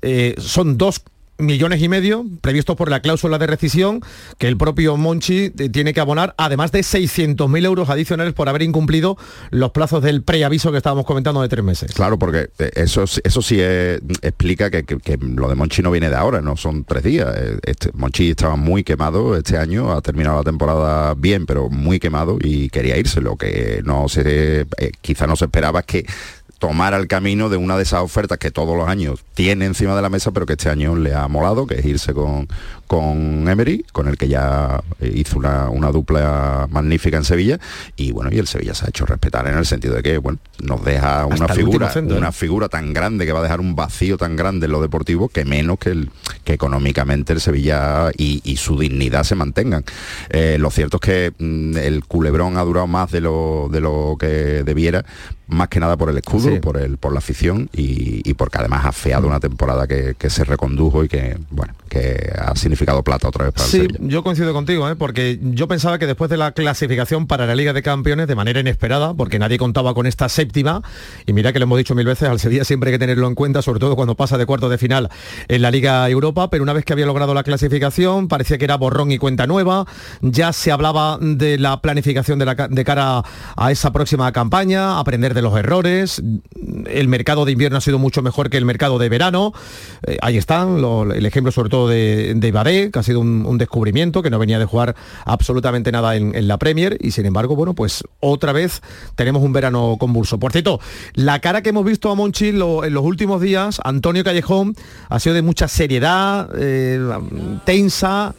[0.03, 1.03] eh, son dos
[1.41, 4.01] millones y medio previstos por la cláusula de rescisión
[4.39, 8.63] que el propio Monchi eh, tiene que abonar, además de 600.000 euros adicionales por haber
[8.63, 9.17] incumplido
[9.51, 11.93] los plazos del preaviso que estábamos comentando de tres meses.
[11.93, 14.85] Claro, porque eh, eso, eso sí explica que,
[15.21, 17.35] lo de Monchi no viene de ahora, no son tres días.
[17.37, 21.99] Eh, este, Monchi estaba muy quemado este año, ha terminado la temporada bien, pero muy
[21.99, 23.21] quemado y quería irse.
[23.21, 24.67] Lo que no se,
[25.01, 26.07] quizá no se esperaba es que
[26.61, 30.03] tomar el camino de una de esas ofertas que todos los años tiene encima de
[30.03, 32.49] la mesa, pero que este año le ha molado, que es irse con,
[32.87, 37.59] con Emery, con el que ya hizo una, dupla magnífica en Sevilla,
[37.97, 40.39] y bueno, y el Sevilla se ha hecho respetar en el sentido de que, bueno,
[40.63, 42.33] nos deja una figura, una ¿eh?
[42.33, 45.47] figura tan grande que va a dejar un vacío tan grande en lo deportivo que
[45.47, 46.11] menos que, el,
[46.45, 49.85] que económicamente el Sevilla y, su dignidad se mantengan.
[50.29, 54.17] Eh, lo cierto es que mm, el culebrón ha durado más de lo, de lo
[54.21, 55.07] que debiera,
[55.51, 58.93] más que nada por el escudo, por, el, por la afición y, porque además ha
[58.93, 63.55] feado una temporada que, se recondujo y que, bueno, que ha significado plata otra vez
[63.55, 64.95] para sí, el yo coincido contigo, ¿eh?
[64.95, 68.61] porque yo pensaba que después de la clasificación para la Liga de Campeones, de manera
[68.61, 70.83] inesperada, porque nadie contaba con esta séptima,
[71.27, 73.35] y mira que lo hemos dicho mil veces, al Sevilla siempre hay que tenerlo en
[73.35, 75.11] cuenta, sobre todo cuando pasa de cuarto de final
[75.49, 78.77] en la Liga Europa, pero una vez que había logrado la clasificación, parecía que era
[78.77, 79.87] borrón y cuenta nueva,
[80.21, 83.23] ya se hablaba de la planificación de, la, de cara
[83.57, 86.23] a esa próxima campaña, aprender de los errores,
[86.87, 89.53] el mercado de invierno ha sido mucho mejor que el mercado de verano,
[90.07, 90.83] eh, ahí están,
[91.15, 92.51] el ejemplo sobre todo de, de
[92.93, 96.97] que ha sido un, descubrimiento, que no venía de jugar absolutamente nada en, la Premier,
[97.01, 98.83] y sin embargo, bueno, pues otra vez
[99.15, 100.39] tenemos un verano convulso.
[100.39, 100.81] Por cierto,
[101.15, 104.75] la cara que hemos visto a Monchi en los últimos días, Antonio Callejón,
[105.09, 107.01] ha sido de mucha seriedad, eh,
[107.65, 108.35] tensa.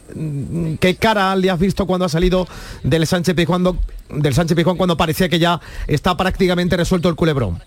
[0.80, 2.46] ¿Qué cara le has visto cuando ha salido
[2.82, 3.64] del Sánchez Pizjuán,
[4.12, 7.60] del Sánchez Pizjuán cuando parecía que ya está prácticamente resuelto el culebrón?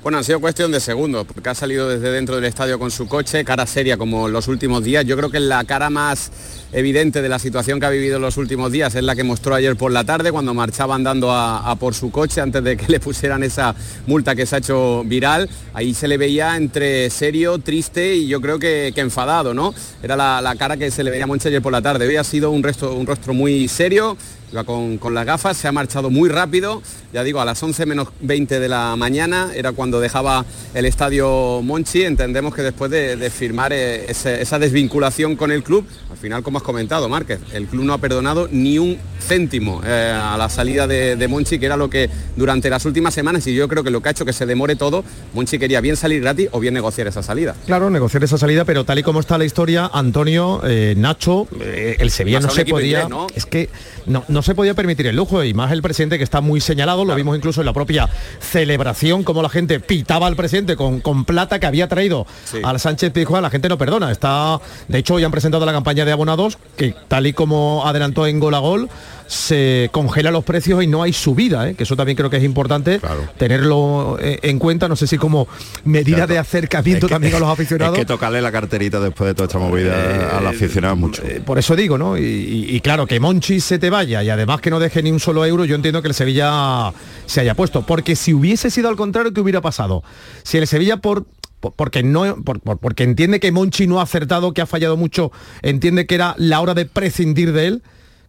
[0.00, 3.08] Bueno, ha sido cuestión de segundos, porque ha salido desde dentro del estadio con su
[3.08, 5.04] coche, cara seria como los últimos días.
[5.04, 6.30] Yo creo que la cara más
[6.72, 9.56] evidente de la situación que ha vivido en los últimos días es la que mostró
[9.56, 13.00] ayer por la tarde, cuando marchaba andando a, por su coche antes de que le
[13.00, 13.74] pusieran esa
[14.06, 15.50] multa que se ha hecho viral.
[15.74, 19.74] Ahí se le veía entre serio, triste y yo creo que, enfadado, ¿no?
[20.00, 22.06] Era la, cara que se le veía a ayer por la tarde.
[22.06, 24.16] Hoy ha sido un, resto, un rostro muy serio,
[24.52, 26.82] iba con, las gafas, se ha marchado muy rápido,
[27.12, 31.60] ya digo, a las 11 menos 20 de la mañana, era cuando dejaba el estadio
[31.62, 36.58] Monchi, entendemos que después de, firmar eh, esa desvinculación con el club, al final, como
[36.58, 40.86] has comentado, Márquez, el club no ha perdonado ni un céntimo eh, a la salida
[40.86, 44.00] de, Monchi, que era lo que durante las últimas semanas, y yo creo que lo
[44.00, 47.06] que ha hecho que se demore todo, Monchi quería bien salir gratis o bien negociar
[47.06, 47.54] esa salida.
[47.66, 52.10] Claro, negociar esa salida, pero tal y como está la historia, Antonio, eh, Nacho, el
[52.10, 53.08] Sevilla no se podía...
[53.34, 53.68] Es que
[54.08, 57.04] no no se podía permitir el lujo y más el presidente que está muy señalado,
[57.04, 58.08] lo vimos incluso en la propia
[58.40, 62.26] celebración, como la gente pitaba al presidente con, con plata que había traído
[62.62, 64.10] al Sánchez Pizjuán, la gente no perdona.
[64.10, 68.26] Está, de hecho, hoy han presentado la campaña de abonados que tal y como adelantó
[68.26, 68.88] en gol a gol,
[69.28, 71.74] se congela los precios y no hay subida, ¿eh?
[71.74, 72.98] que eso también creo que es importante
[73.36, 75.46] tenerlo eh, en cuenta, no sé si como
[75.84, 77.94] medida de acercamiento también a los aficionados.
[77.94, 81.22] Hay que tocarle la carterita después de toda esta movida eh, a los aficionados mucho.
[81.44, 82.16] por eso digo, ¿no?
[82.16, 85.64] Y, claro, que Monchi se te y además que no deje ni un solo euro,
[85.64, 86.92] yo entiendo que el Sevilla
[87.26, 87.82] se haya puesto.
[87.82, 90.02] Porque si hubiese sido al contrario, ¿qué hubiera pasado?
[90.42, 91.26] Si el Sevilla por
[91.60, 92.36] porque no
[92.80, 95.32] porque entiende que Monchi no ha acertado, que ha fallado mucho,
[95.62, 97.82] entiende que era la hora de prescindir de él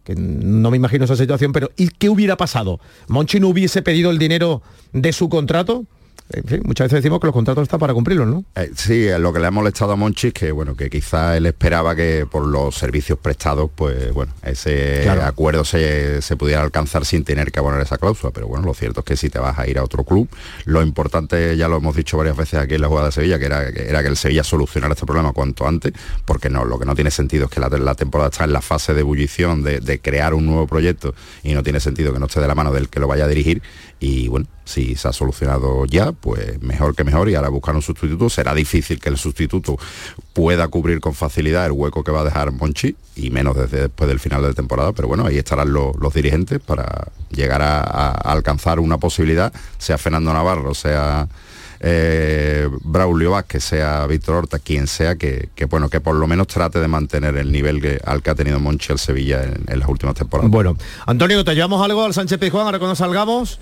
[0.04, 2.80] que no me imagino esa situación, pero ¿y qué hubiera pasado?
[3.08, 5.84] ¿Monchi no hubiese pedido el dinero de su contrato?
[6.64, 8.44] Muchas veces decimos que los contratos están para cumplirlos, ¿no?
[8.54, 11.46] Eh, sí, lo que le ha molestado a Monchi es que, bueno, que quizá él
[11.46, 17.50] esperaba que por los servicios prestados, pues, bueno, ese acuerdo se, pudiera alcanzar sin tener
[17.50, 18.32] que abonar esa cláusula.
[18.32, 20.28] Pero bueno, lo cierto es que si te vas a ir a otro club,
[20.64, 23.46] lo importante, ya lo hemos dicho varias veces aquí en la jugada de Sevilla, que
[23.46, 25.92] era que, era que el Sevilla solucionara este problema cuanto antes,
[26.24, 28.94] porque no, lo que no tiene sentido es que la, temporada está en la fase
[28.94, 32.40] de ebullición, de, de crear un nuevo proyecto, y no tiene sentido que no esté
[32.40, 33.62] de la mano del que lo vaya a dirigir
[34.00, 37.82] y bueno, Si se ha solucionado ya, pues mejor que mejor y ahora buscar un
[37.82, 38.28] sustituto.
[38.28, 39.76] Será difícil que el sustituto
[40.32, 44.08] pueda cubrir con facilidad el hueco que va a dejar Monchi y menos desde después
[44.08, 48.98] del final de temporada, pero bueno, ahí estarán los, dirigentes para llegar a, alcanzar una
[48.98, 51.28] posibilidad, sea Fernando Navarro, sea
[51.80, 56.78] eh, Braulio Vázquez, sea Víctor Horta, quien sea, que, bueno, que por lo menos trate
[56.80, 60.14] de mantener el nivel al que ha tenido Monchi el Sevilla en, en las últimas
[60.14, 60.50] temporadas.
[60.50, 63.58] Bueno, Antonio, ¿te llevamos algo al Sánchez Pizjuán ahora cuando salgamos?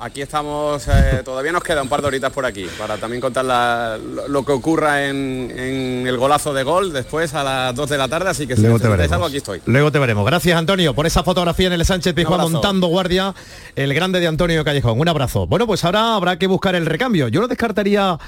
[0.00, 3.44] Aquí estamos, eh, todavía nos queda un par de horitas por aquí para también contar
[3.44, 7.88] la- lo, lo que ocurra en, en el golazo de gol después a las 2
[7.90, 9.10] de la tarde, así que si Luego te veremos.
[9.12, 9.60] algo aquí estoy.
[9.66, 10.24] Luego te veremos.
[10.24, 13.34] Gracias, Antonio, por esa fotografía en el Sánchez Pizjuán montando guardia,
[13.74, 15.00] el grande de Antonio Callejón.
[15.00, 15.48] Un abrazo.
[15.48, 17.26] Bueno, pues ahora habrá que buscar el recambio.
[17.26, 18.18] Yo no descartaría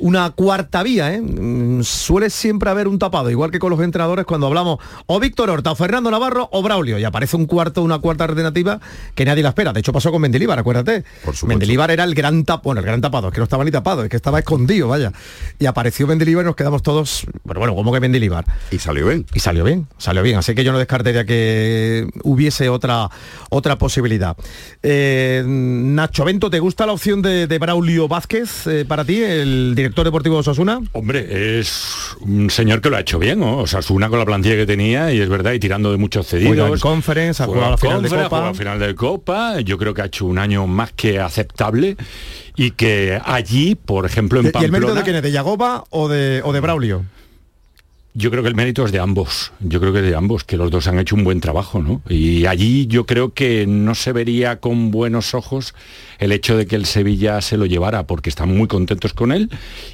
[0.00, 1.20] una cuarta vía, ¿eh?
[1.20, 5.50] Mm, Suele siempre haber un tapado, igual que con los entrenadores cuando hablamos o Víctor
[5.50, 8.80] Horta, o Fernando Navarro o Braulio, y aparece un cuarto, una cuarta alternativa
[9.14, 9.72] que nadie la espera.
[9.72, 11.04] De hecho, pasó con Mendilíbar, acuérdate.
[11.46, 14.04] Mendilíbar era el gran tapado, bueno, el gran tapado, es que no estaba ni tapado,
[14.04, 15.12] es que estaba escondido, vaya.
[15.58, 18.44] Y apareció Mendilíbar y nos quedamos todos, bueno, bueno, ¿cómo que Mendilíbar?
[18.70, 19.26] Y salió bien.
[19.34, 20.38] Y salió bien, salió bien.
[20.38, 23.08] Así que yo no descartaría que hubiese otra,
[23.50, 24.36] otra posibilidad.
[24.82, 29.74] Eh, Nacho Bento, ¿te gusta la opción de, de Braulio Vázquez eh, para ti, el
[29.74, 30.80] director deportivo de Osasuna?
[30.92, 33.58] Hombre, es un señor que lo ha hecho bien, ¿no?
[33.58, 36.26] O sea, una con la plantilla que tenía y es verdad, y tirando de muchos
[36.26, 36.54] cedidos.
[36.54, 38.36] Juega en Conference, ha jugado la final de Conference, Copa.
[38.36, 39.60] juega la final de Copa.
[39.60, 41.96] Yo creo que ha hecho un año más que aceptable
[42.56, 45.22] y que allí, por ejemplo, en ¿Y el mérito de quién es?
[45.22, 47.04] ¿De Yagoba o de, o de Braulio?
[48.12, 49.52] Yo creo que el mérito es de ambos.
[49.60, 52.02] Yo creo que es de ambos, que los dos han hecho un buen trabajo, ¿no?
[52.08, 55.74] Y allí yo creo que no se vería con buenos ojos
[56.18, 59.48] el hecho de que el Sevilla se lo llevara, porque están muy contentos con él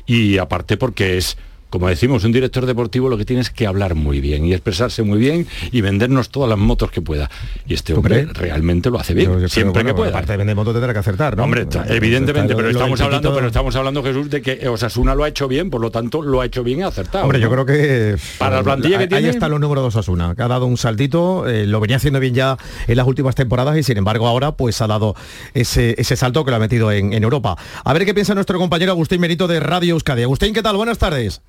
[0.07, 1.37] y aparte porque es,
[1.71, 5.03] como decimos, un director deportivo lo que tiene es que hablar muy bien y expresarse
[5.03, 7.31] muy bien y vendernos todas las motos que pueda.
[7.67, 10.11] Y este hombre realmente lo hace bien, Yo- yo creo, siempre bueno, que pueda.
[10.11, 11.45] Aparte de vender moto tendrá que acertar, ¿no?
[11.45, 15.25] Hombre, Está- evidentemente, está pero estamos hablando, pero estamos hablando, Jesús, de que Osasuna lo
[15.25, 17.25] ha hecho bien, por lo tanto lo ha hecho bien y ha acertado.
[17.25, 20.35] Hombre, yo creo que Para la plantilla que ahí tiene- están los números de Osasuna,
[20.37, 23.77] que ha dado un saltito, eh, lo venía haciendo bien ya en las últimas temporadas
[23.77, 25.15] y sin embargo ahora pues ha dado
[25.55, 27.57] ese, ese salto que lo ha metido en, en Europa.
[27.85, 30.23] A ver qué piensa nuestro compañero Agustín Merito de Radio Euskadi.
[30.23, 30.77] Agustín, ¿qué tal?
[30.77, 31.43] Buenas tardes.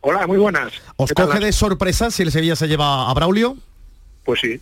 [0.00, 0.72] Hola, muy buenas.
[0.96, 3.56] ¿Os ¿Qué tal, coge de sorpresa si el Sevilla se lleva a Braulio?
[4.24, 4.60] Pues sí.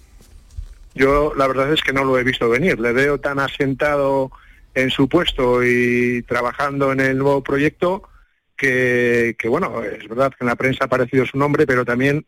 [0.95, 2.81] Yo la verdad es que no lo he visto venir.
[2.81, 4.31] Le veo tan asentado
[4.75, 8.09] en su puesto y trabajando en el nuevo proyecto
[8.57, 12.25] que, que, bueno, es verdad que en la prensa ha aparecido su nombre, pero también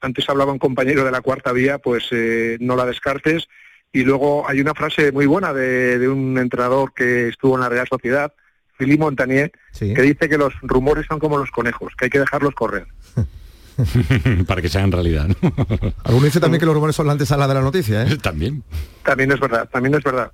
[0.00, 3.48] antes hablaba un compañero de la cuarta vía, pues eh, no la descartes.
[3.92, 7.68] Y luego hay una frase muy buena de, de un entrenador que estuvo en la
[7.68, 8.32] Real Sociedad,
[8.76, 9.52] Philippe Montagnier,
[9.94, 12.86] que dice que los rumores son como los conejos, que hay que dejarlos correr.
[14.46, 15.26] Para que sean realidad.
[15.28, 15.36] ¿no?
[16.04, 18.16] Alguno dice también que los rumores son la antesala de la noticia, ¿eh?
[18.22, 18.62] También.
[19.02, 20.30] También es verdad, también es verdad.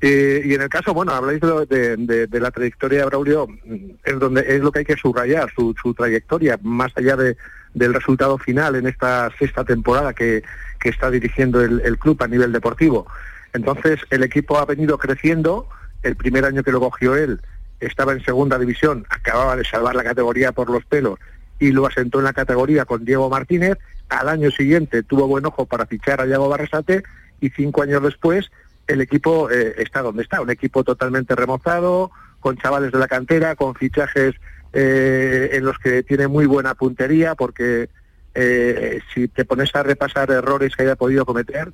[0.00, 3.46] Eh, y en el caso, bueno, habláis de, de- de- de la trayectoria de Braulio,
[3.46, 7.36] mm, es donde es lo que hay que subrayar, su, su trayectoria, más allá de-
[7.72, 10.42] del resultado final en esta sexta temporada que,
[10.80, 13.06] que está dirigiendo el, el club a nivel deportivo.
[13.52, 15.68] Entonces, el equipo ha venido creciendo,
[16.02, 17.40] el primer año que lo cogió él
[17.86, 21.18] estaba en segunda división, acababa de salvar la categoría por los pelos
[21.58, 25.66] y lo asentó en la categoría con Diego Martínez, al año siguiente tuvo buen ojo
[25.66, 27.02] para fichar a Diego Barrasate
[27.40, 28.50] y cinco años después
[28.86, 33.54] el equipo eh, está donde está, un equipo totalmente remozado, con chavales de la cantera,
[33.54, 34.34] con fichajes
[34.72, 37.88] eh, en los que tiene muy buena puntería, porque
[38.34, 41.72] eh, si te pones a repasar errores que haya podido cometer,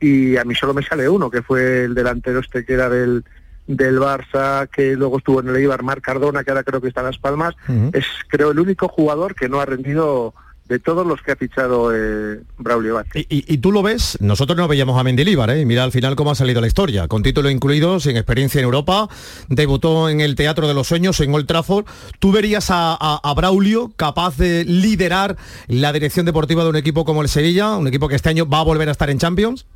[0.00, 3.24] y a mí solo me sale uno, que fue el delantero este que era del,
[3.66, 7.00] del Barça, que luego estuvo en el Eibar, Marc Cardona, que ahora creo que está
[7.00, 7.54] en Las Palmas,
[7.92, 10.34] es creo el único jugador que no ha rendido
[10.68, 13.26] de todos los que ha fichado eh, Braulio Vázquez.
[13.28, 15.60] Y, y tú lo ves, nosotros no veíamos a Mendilibar, ¿eh?
[15.60, 18.64] Y mira al final cómo ha salido la historia, con título incluido, sin experiencia en
[18.64, 19.08] Europa,
[19.48, 21.84] debutó en el Teatro de los Sueños, en Old Trafford.
[22.18, 25.36] ¿Tú verías a, a- a Braulio capaz de liderar
[25.68, 28.60] la dirección deportiva de un equipo como el Sevilla, un equipo que este año va
[28.60, 29.66] a volver a estar en Champions?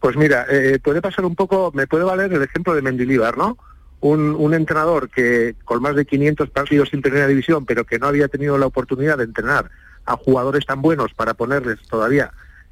[0.00, 3.56] Pues mira, eh, puede pasar un poco, me puede valer el ejemplo de Mendilibar, ¿no?
[4.00, 8.28] Un, entrenador que con más de 500 partidos en primera división, pero que no había
[8.28, 9.70] tenido la oportunidad de entrenar
[10.04, 12.30] a jugadores tan buenos para ponerles todavía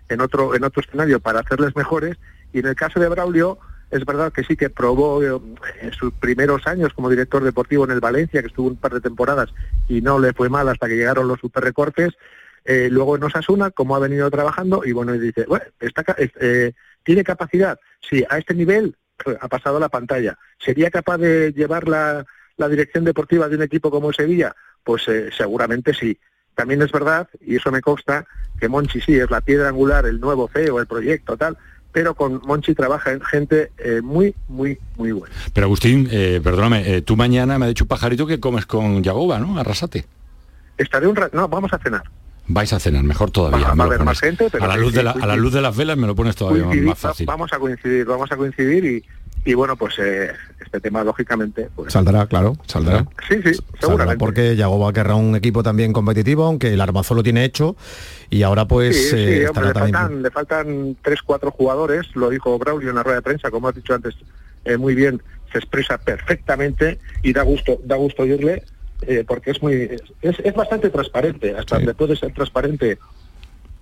[0.08, 2.16] en otro en otro escenario para hacerles mejores.
[2.52, 3.58] Y en el caso de Braulio,
[3.90, 5.40] es verdad que sí que probó eh,
[5.80, 9.00] en sus primeros años como director deportivo en el Valencia, que estuvo un par de
[9.00, 9.48] temporadas
[9.88, 12.12] y no le fue mal hasta que llegaron los superrecortes.
[12.66, 16.16] Eh, luego en Osasuna, como ha venido trabajando, y bueno, y dice, bueno, está, ca-
[16.18, 16.72] es- eh,
[17.04, 17.78] ¿tiene capacidad?
[18.08, 20.36] Sí, a este nivel eh, ha pasado la pantalla.
[20.58, 22.24] ¿Sería capaz de llevar la,
[22.56, 24.54] la dirección deportiva de un equipo como el Sevilla?
[24.82, 26.18] Pues eh, seguramente sí.
[26.54, 28.26] También es verdad, y eso me consta,
[28.60, 31.58] que Monchi sí es la piedra angular, el nuevo CEO, el proyecto, tal,
[31.94, 35.34] pero con Monchi trabaja en gente eh, muy, muy, muy buena.
[35.52, 39.02] Pero Agustín, eh, perdóname, eh, tú mañana me ha dicho un pajarito que comes con
[39.02, 39.58] Yagoba, ¿no?
[39.58, 40.04] Arrasate.
[40.76, 42.02] Estaré un rato, no, vamos a cenar.
[42.46, 43.68] Vais a cenar, mejor todavía.
[43.74, 45.52] Va- a haber más gente, pero a, la luz sí, de la, a la luz
[45.52, 47.28] de las velas me lo pones todavía Coincidir, más fácil.
[47.28, 49.04] va- Vamos a coincidir, vamos a coincidir y,
[49.50, 50.30] y bueno, pues eh,
[50.60, 53.06] este tema lógicamente, pues Saldrá, claro, saldrá.
[53.28, 54.18] sí, sí, Saldrá seguramente.
[54.18, 57.76] porque Yagoba querrá un equipo también competitivo, aunque el armazón lo tiene hecho
[58.28, 59.94] y ahora pues sí, sí, eh, hombre, le también...
[59.94, 63.68] faltan, le faltan tres, cuatro jugadores, lo dijo Braulio en la rueda de prensa, como
[63.68, 64.14] has dicho antes,
[64.66, 68.64] eh, muy bien, se expresa perfectamente y da gusto, da gusto oírle,
[69.02, 69.74] eh, porque es muy,
[70.22, 72.98] es, es bastante transparente, hasta donde puede ser transparente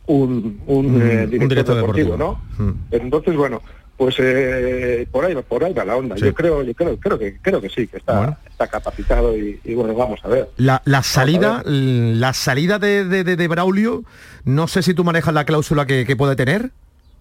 [0.07, 2.17] un, un, Mm, eh, un director, deportivo, deportivo.
[2.17, 2.65] ¿no?
[2.65, 2.73] Mm.
[2.91, 3.63] Entonces, bueno,
[3.97, 6.17] pues eh, por ahí va, por ahí va la onda.
[6.17, 6.25] Sí.
[6.25, 9.75] Yo creo, yo creo, creo que, creo que sí, que está, está capacitado y, y
[9.75, 10.51] bueno, vamos a ver.
[10.57, 14.03] La, la salida, la salida de, de- de- de Braulio,
[14.45, 16.71] no sé si tú manejas la cláusula que, que puede tener.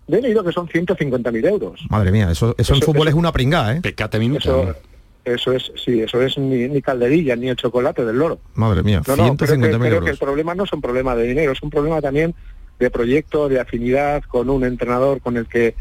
[0.07, 1.79] He leído que son 150.000 euros.
[1.89, 3.81] Madre mía, eso, eso, en Eso- fútbol eso- es una pringada, ¿eh?
[3.81, 4.39] Pecate minuto.
[4.39, 4.75] Eso,
[5.23, 8.39] eso es, sí, eso es ni, ni calderilla, ni el chocolate del loro.
[8.55, 11.15] Madre mía, No, no, creo, que, 150.000 creo que el problema no es un problema
[11.15, 12.33] de dinero, es un problema también
[12.79, 15.75] de proyecto, de afinidad con un entrenador con el que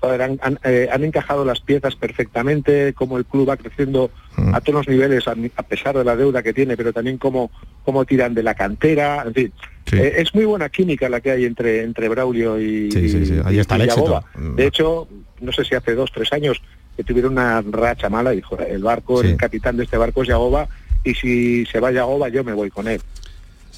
[0.00, 4.54] joder, han, han, eh, han encajado las piezas perfectamente, como el club va creciendo Mm.
[4.54, 7.50] a todos los niveles, a, a pesar de la deuda que tiene, pero también cómo,
[7.84, 9.52] cómo tiran de la cantera, en fin.
[9.92, 13.40] Eh, es muy buena química la que hay entre, entre Braulio y, Sí, sí, sí,
[13.44, 14.24] ahí está y el éxito.
[14.56, 15.06] De hecho,
[15.40, 16.62] no sé si hace dos, tres años
[16.96, 19.28] que tuvieron una racha mala, dijo, el barco, Sí.
[19.28, 20.68] el capitán de este barco es Yagoba,
[21.04, 23.00] y si se va Yagoba yo me voy con él.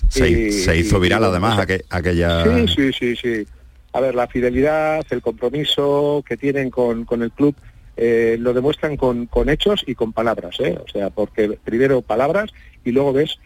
[0.09, 2.45] Se, Y- se hizo viral y, además aqu- aquella...
[2.67, 3.47] Sí, sí, sí, sí.
[3.93, 7.55] A ver, la fidelidad, el compromiso que tienen con, con el club
[7.97, 10.77] eh, lo demuestran con, con hechos y con palabras, ¿eh?
[10.85, 12.51] O sea, porque primero palabras
[12.85, 13.39] y luego ves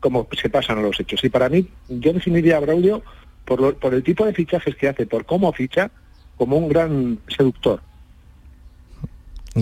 [0.00, 1.22] cómo se pasan a los hechos.
[1.22, 3.02] Y para mí, yo definiría a Braulio
[3.44, 5.90] por, lo- por el tipo de fichajes que hace, por cómo ficha,
[6.38, 7.82] como un gran seductor.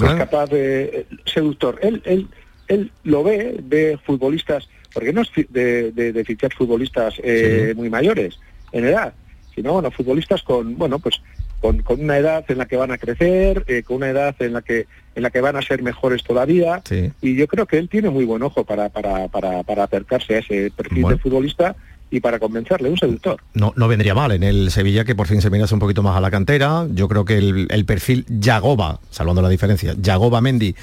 [0.05, 1.79] Es capaz de eh, seductor.
[1.83, 2.27] Él, él,
[2.69, 7.89] él lo ve, ve futbolistas, porque no es de, de- de fichar futbolistas eh, muy
[7.91, 8.39] mayores
[8.73, 9.15] en edad,
[9.55, 11.21] sino bueno, futbolistas con, bueno, pues
[11.61, 14.53] con, con una edad en la que van a crecer, eh, con una edad en
[14.53, 16.83] la que en la que van a ser mejores todavía.
[16.87, 17.11] Sí.
[17.23, 20.39] Y yo creo que él tiene muy buen ojo para, para, para, para acercarse a
[20.41, 21.17] ese perfil Bueno.
[21.17, 21.75] de futbolista
[22.11, 23.41] y para convencerle, un seductor.
[23.55, 26.17] no, no vendría mal en el Sevilla que por fin se mirase un poquito más
[26.17, 26.87] a la cantera.
[26.93, 30.75] Yo creo que el, el perfil Yagoba, salvando la diferencia, Yagoba Mendy,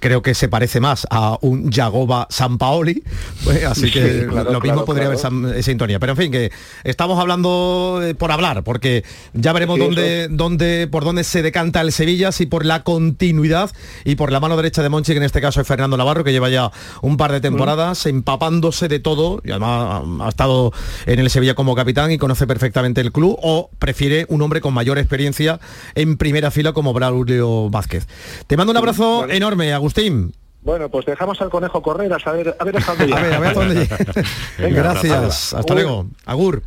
[0.00, 3.02] creo que se parece más a un Yagoba San Paoli,
[3.44, 5.36] pues, así que Sí, claro, lo mismo claro, podría claro.
[5.36, 5.98] haber esa sintonía.
[6.00, 6.50] Pero en fin, que
[6.84, 9.04] estamos hablando eh, por hablar, porque
[9.34, 13.70] ya veremos Sí, dónde, dónde, por dónde se decanta el Sevilla, si por la continuidad
[14.04, 16.32] y por la mano derecha de Monchi, que en este caso es Fernando Navarro, que
[16.32, 16.70] lleva ya
[17.02, 20.72] un par de temporadas empapándose de todo, y además ha estado
[21.06, 24.72] en el Sevilla como capitán y conoce perfectamente el club, o prefiere un hombre con
[24.72, 25.60] mayor experiencia
[25.94, 28.06] en primera fila como Braulio Vázquez.
[28.46, 30.32] Te mando un abrazo enorme, Agustín.
[30.62, 33.38] Bueno, pues dejamos al conejo correr a saber a ver hasta dónde A ver, a
[33.38, 33.98] ver hasta dónde llega.
[34.58, 35.54] Gracias.
[35.54, 36.06] Hasta luego.
[36.26, 36.62] Agur.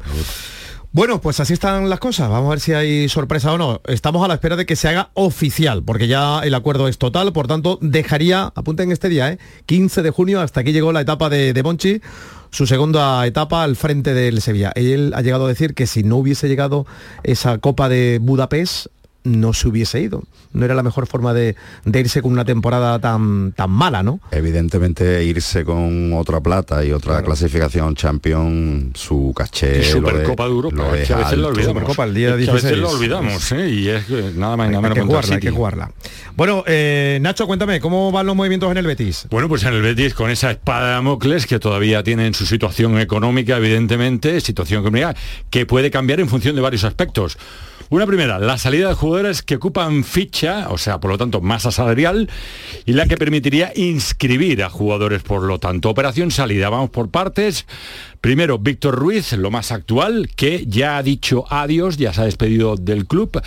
[0.93, 2.29] Bueno, pues así están las cosas.
[2.29, 3.81] Vamos a ver si hay sorpresa o no.
[3.87, 7.33] Estamos a la espera de que se haga oficial, porque ya el acuerdo es total.
[7.33, 9.39] Por tanto, dejaría, apunten este día, ¿eh?
[9.65, 11.99] 15 de junio, hasta aquí llegó la etapa de, de Monchi,
[12.51, 14.71] su segunda etapa al frente del Sevilla.
[14.75, 16.85] Él ha llegado a decir que si no hubiese llegado
[17.23, 18.85] esa Copa de Budapest,
[19.23, 20.23] no se hubiese ido.
[20.51, 21.55] No era la mejor forma de,
[21.85, 24.19] de irse con una temporada tan, tan mala, ¿no?
[24.31, 29.77] Evidentemente irse con otra plata y otra clasificación champion, su caché.
[29.77, 31.59] Y lo Supercopa de, Europa, lo es que a veces lo alto.
[31.59, 31.73] olvidamos.
[31.81, 32.81] Supercopa el día Es que a veces 16.
[32.81, 33.69] lo olvidamos, ¿eh?
[33.69, 35.47] Y es que nada más y nada Hay menos que jugarla, hay City.
[35.47, 35.91] que jugarla.
[36.35, 39.27] Bueno, eh, Nacho, cuéntame, ¿cómo van los movimientos en el Betis?
[39.29, 42.99] Bueno, pues en el Betis con esa espada de Damocles que todavía tienen su situación
[42.99, 45.15] económica, evidentemente, situación económica
[45.49, 47.37] que puede cambiar en función de varios aspectos.
[47.89, 51.71] Una primera, la salida de jugadores que ocupan ficha, o sea, por lo tanto, masa
[51.71, 52.29] salarial,
[52.85, 55.89] y la que permitiría inscribir a jugadores, por lo tanto.
[55.89, 57.65] Operación salida, vamos por partes.
[58.23, 62.77] Primero, Víctor Ruiz, lo más actual, que ya ha dicho adiós, ya se ha despedido
[62.77, 63.41] del club.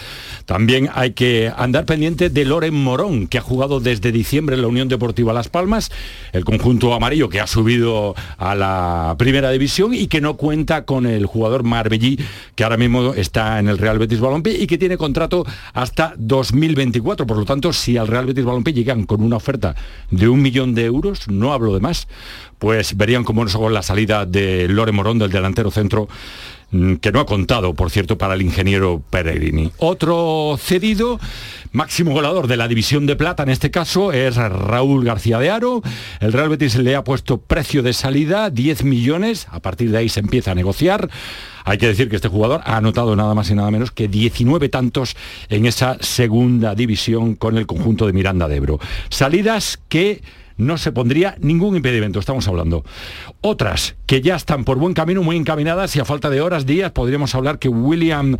[0.45, 4.69] También hay que andar pendiente de Loren Morón, que ha jugado desde diciembre en la
[4.69, 5.91] Unión Deportiva Las Palmas,
[6.35, 11.07] el conjunto amarillo que ha subido a la primera división y que no cuenta con
[11.07, 12.19] el jugador Marbellí,
[12.55, 17.27] que ahora mismo está en el Real Betis Balompié y que tiene contrato hasta 2024.
[17.27, 19.75] Por lo tanto, si al Real Betis Balompié llegan con una oferta
[20.11, 22.09] de un millón de euros, no hablo de más,
[22.59, 26.09] pues verían como buenos la salida de Lore Morón, del delantero centro
[26.71, 29.71] mm, que no ha contado, por cierto, para el ingeniero Peregrini.
[29.79, 31.21] Otro cedido,
[31.73, 35.83] máximo goleador de la división de plata en este caso, es Raúl García de Aro.
[36.21, 40.09] El Real Betis le ha puesto precio de salida, 10 millones, a partir de ahí
[40.09, 41.11] se empieza a negociar.
[41.65, 44.69] Hay que decir que este jugador ha anotado nada más y nada menos que 19
[44.69, 45.17] tantos
[45.49, 48.79] en esa segunda división con el conjunto de Miranda de Ebro.
[49.09, 50.23] Salidas que
[50.57, 52.85] no se pondría ningún impedimento, estamos hablando.
[53.41, 56.93] Otras que ya están por buen camino, muy encaminadas y a falta de horas, días,
[56.93, 58.37] podríamos hablar que William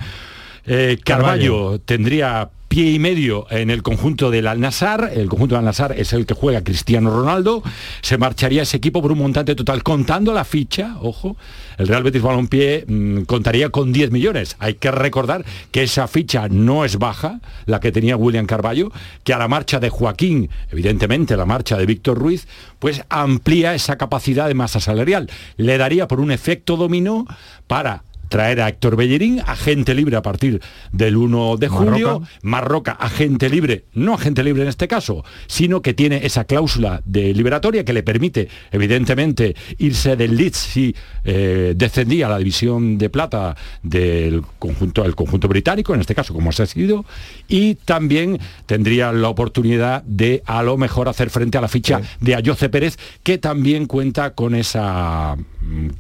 [0.67, 2.51] eh, Carballo tendría
[2.85, 6.63] y medio en el conjunto del Al-Nassr, el conjunto del Al-Nassr es el que juega
[6.63, 7.63] Cristiano Ronaldo,
[8.03, 11.37] se marcharía ese equipo por un montante total, contando la ficha, ojo,
[11.79, 14.57] el Real Betis Balompié mmm, contaría con 10 millones.
[14.59, 18.93] Hay que recordar que esa ficha no es baja, la que tenía William Carballo,
[19.25, 22.47] que a la marcha de Joaquín, evidentemente la marcha de Víctor Ruiz,
[22.79, 25.31] pues amplía esa capacidad de masa salarial.
[25.57, 27.27] Le daría por un efecto dominó
[27.67, 28.03] para
[28.37, 30.61] traer a Héctor Bellerín, agente libre a partir
[30.93, 32.93] del 1 de julio, Marroca.
[32.93, 37.83] Agente libre, no agente libre en este caso, sino que tiene esa cláusula de liberatoria
[37.83, 43.57] que le permite, evidentemente, irse del Leeds si eh, descendía a la división de plata
[43.83, 47.07] del conjunto, del conjunto británico, en este caso como se ha sido,
[47.49, 52.07] y también tendría la oportunidad de a lo mejor hacer frente a la ficha sí.
[52.21, 55.39] de Ayoce Pérez, que también cuenta con esa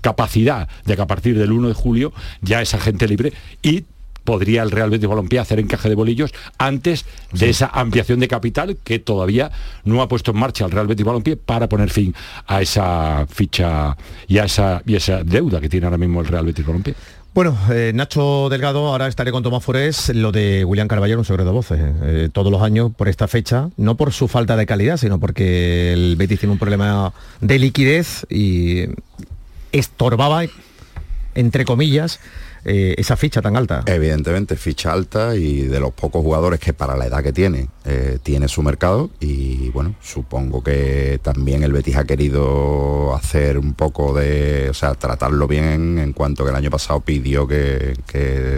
[0.00, 3.84] capacidad de que a partir del 1 de julio ya es agente libre y
[4.26, 7.46] podría el Real Betis Balompié hacer encaje de bolillos antes de sí.
[7.46, 9.50] esa ampliación de capital que todavía
[9.84, 12.14] no ha puesto en marcha el Real Betis Balompié para poner fin
[12.46, 13.96] a esa ficha
[14.26, 16.94] y a esa, y esa deuda que tiene ahora mismo el Real Betis Balompié.
[17.32, 20.08] Bueno, eh, Nacho Delgado, ahora estaré con Tomás Forés.
[20.14, 21.78] Lo de William Carballo, un secreto de voces.
[22.02, 25.92] Eh, todos los años por esta fecha, no por su falta de calidad, sino porque
[25.92, 27.12] el Betis tiene un problema
[27.42, 28.86] de liquidez y
[29.78, 30.44] estorbaba
[31.36, 32.18] entre comillas,
[32.64, 33.84] eh, esa ficha tan alta.
[33.86, 38.18] Evidentemente, ficha alta y de los pocos jugadores que para la edad que tiene, eh,
[38.20, 44.12] tiene su mercado y bueno, supongo que también el Betis ha querido hacer un poco
[44.12, 47.94] de, o sea, tratarlo bien en cuanto que el año pasado pidió que,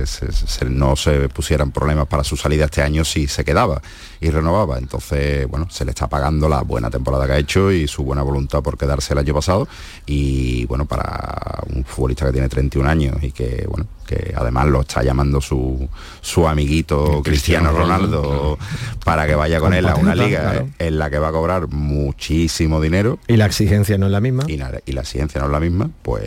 [0.07, 3.83] se, no se pusieran problemas para su salida este año si se quedaba
[4.19, 4.79] y renovaba.
[4.79, 8.23] Entonces, bueno, se le está pagando la buena temporada que ha hecho y su buena
[8.23, 9.69] voluntad por quedarse el año pasado
[10.07, 14.81] y bueno, para un futbolista que tiene 31 años y que, bueno, que además lo
[14.81, 15.87] está llamando su,
[16.23, 18.59] su amiguito Cristiano, Cristiano Ronaldo, Ronaldo
[19.05, 20.69] para que vaya con, con él a una liga claro.
[20.79, 23.19] en la que va a cobrar muchísimo dinero.
[23.29, 24.45] Y la exigencia no es la misma.
[24.49, 26.25] Y la, y la exigencia no es la misma, pues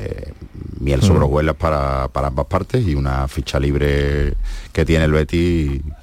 [0.79, 1.59] miel sobre hojuelas mm.
[1.59, 4.35] para, para ambas partes y una ficha libre
[4.71, 5.37] que tiene el Betty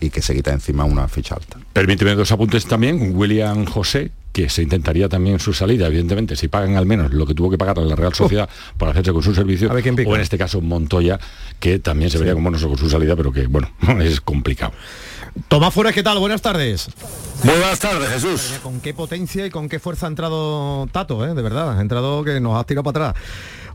[0.01, 1.59] y, y que se quita encima una ficha alta.
[1.73, 3.13] Permíteme dos apuntes también.
[3.15, 7.35] William José, que se intentaría también su salida, evidentemente, si pagan al menos lo que
[7.35, 8.79] tuvo que pagar a la Real Sociedad oh.
[8.79, 11.19] para hacerse con su servicio, o en este caso Montoya,
[11.59, 12.37] que también se vería sí.
[12.37, 13.71] con bonos con su salida, pero que, bueno,
[14.01, 14.73] es complicado.
[15.47, 16.19] Tomás Fuera, ¿qué tal?
[16.19, 16.89] Buenas tardes.
[17.45, 18.59] Buenas tardes, Jesús.
[18.63, 21.35] Con qué potencia y con qué fuerza ha entrado Tato, ¿eh?
[21.35, 21.79] de verdad.
[21.79, 23.23] Ha entrado que nos ha tirado para atrás.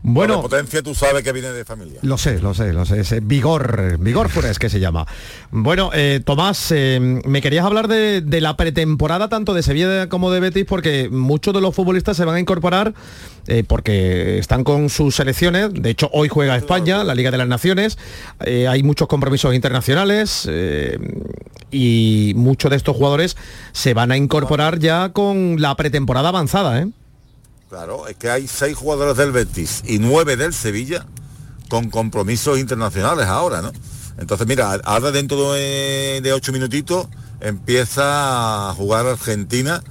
[0.06, 1.98] Bueno, potencia tú sabes que viene de familia.
[2.02, 3.00] Lo sé, lo sé, lo sé.
[3.00, 5.06] Ese vigor, vigor es que se llama.
[5.50, 10.30] Bueno, eh, Tomás, eh, me querías hablar de, de, la pretemporada tanto de Sevilla como
[10.30, 12.92] de Betis porque muchos de los futbolistas se van a incorporar
[13.46, 15.72] eh, porque están con sus selecciones.
[15.72, 17.96] De hecho, hoy juega España, la Liga de las Naciones.
[18.40, 20.46] Hay muchos compromisos internacionales
[21.70, 23.38] y muchos de estos jugadores
[23.72, 26.88] se van a incorporar ya con la pretemporada avanzada, ¿eh?
[27.74, 31.04] Claro, es que hay seis jugadores del Betis y nueve del Sevilla
[31.68, 33.72] con compromisos internacionales ahora, ¿no?
[34.16, 37.08] Entonces, mira, ahora dentro de, ocho minutitos
[37.40, 39.82] empieza a jugar Argentina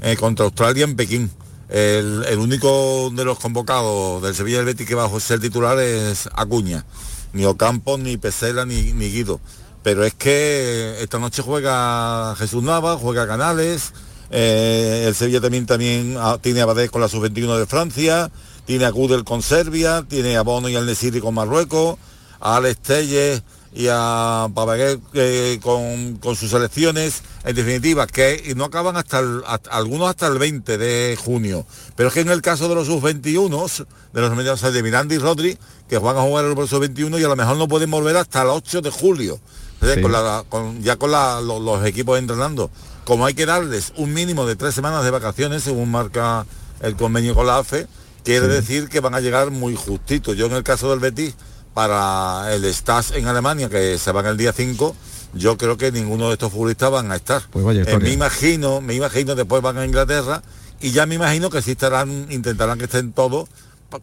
[0.00, 1.30] eh, contra Australia en Pekín.
[1.68, 5.78] El, el, único de los convocados del Sevilla del Betis que va a ser titular
[5.78, 6.86] es Acuña.
[7.34, 9.40] Ni Ocampo, ni Pesela, ni, ni Guido.
[9.82, 13.92] Pero es que esta noche juega Jesús Nava, juega Canales,
[14.30, 18.30] eh, el Sevilla también, también tiene a Badés con la sub-21 de Francia,
[18.64, 21.98] tiene a Gudel con Serbia, tiene a Bono y al Nesiri con Marruecos,
[22.40, 28.64] a Alex Telles y a Pavaguer eh, con, con, sus selecciones, en definitiva, que no
[28.64, 31.66] acaban hasta, el, hasta, algunos hasta el 20 de junio.
[31.94, 35.18] Pero es que en el caso de los sub-21, de los medios de Miranda y
[35.18, 35.58] Rodri,
[35.88, 38.48] que van a jugar el sub-21 y a lo mejor no pueden volver hasta el
[38.48, 39.38] 8 de julio,
[39.80, 40.00] sí.
[40.00, 42.70] con la, con, ya con la, los, los equipos entrenando
[43.06, 46.44] como hay que darles un mínimo de tres semanas de vacaciones, según marca
[46.80, 47.86] el convenio con la AFE,
[48.24, 48.52] quiere sí.
[48.52, 50.36] decir que van a llegar muy justitos.
[50.36, 51.34] Yo en el caso del Betis,
[51.72, 54.94] para el Stas en Alemania, que se van el día 5,
[55.34, 57.42] yo creo que ninguno de estos futbolistas van a estar.
[57.50, 60.42] Pues vaya eh, me imagino, me imagino después van a Inglaterra
[60.80, 63.48] y ya me imagino que sí estarán, intentarán que estén todos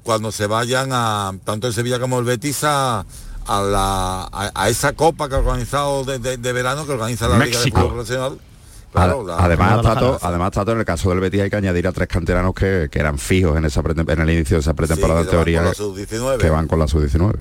[0.03, 3.05] cuando se vayan a tanto el Sevilla como el Betis a,
[3.47, 7.27] a la, a, a esa copa que ha organizado de, de- de verano que organiza
[7.27, 7.71] la Liga de.
[7.71, 8.39] Fútbol Profesional.
[8.93, 9.81] Claro, la- además.
[9.81, 12.87] Tato, además, Tato, en el caso del Betis hay que añadir a tres canteranos que,
[12.91, 15.45] que eran fijos en esa en el inicio de esa pretemporada Sí, en que van
[15.45, 16.37] teoría con la sub-19.
[16.37, 17.33] que van con la sub-19.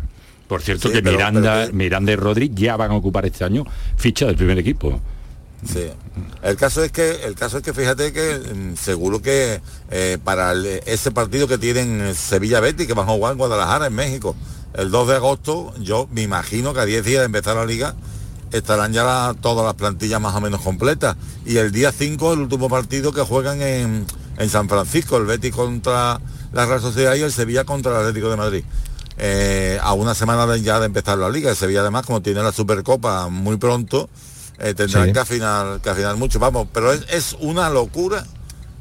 [0.49, 3.27] Por cierto Sí, que pero- Miranda, pero que- Miranda y Rodri ya van a ocupar
[3.27, 3.65] este año
[3.97, 5.01] ficha del primer equipo.
[5.67, 5.89] Sí.
[6.43, 10.51] El caso es que el caso es que fíjate que mm, seguro que eh, para
[10.53, 14.35] el- ese partido que tienen Sevilla Betis que van a jugar en Guadalajara en México
[14.75, 17.95] el 2 de agosto, yo me imagino que a 10 días de empezar la liga
[18.53, 22.41] estarán ya la- todas las plantillas más o menos completas y el día 5 el
[22.41, 24.07] último partido que juegan en,
[24.39, 26.21] en San Francisco, el Betis contra
[26.53, 28.65] la Real Sociedad y el Sevilla contra el Atlético de Madrid.
[29.19, 32.43] Eh, a una semana de- ya de empezar la liga, el Sevilla además como tiene
[32.43, 34.09] la Supercopa muy pronto,
[34.59, 35.13] eh, tendrán Sí.
[35.13, 38.25] que afinar que afinar mucho vamos pero es, es una locura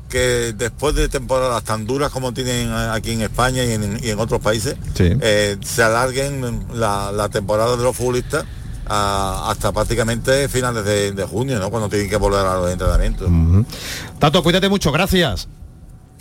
[0.09, 4.19] que después de temporadas tan duras como tienen aquí en España y en, y en
[4.19, 5.09] otros países Sí.
[5.21, 8.43] eh, se alarguen la, la temporada de los futbolistas
[8.87, 11.69] hasta prácticamente finales de, junio ¿no?
[11.69, 13.29] cuando tienen que volver a los entrenamientos.
[14.19, 15.47] Tato, cuídate mucho, gracias.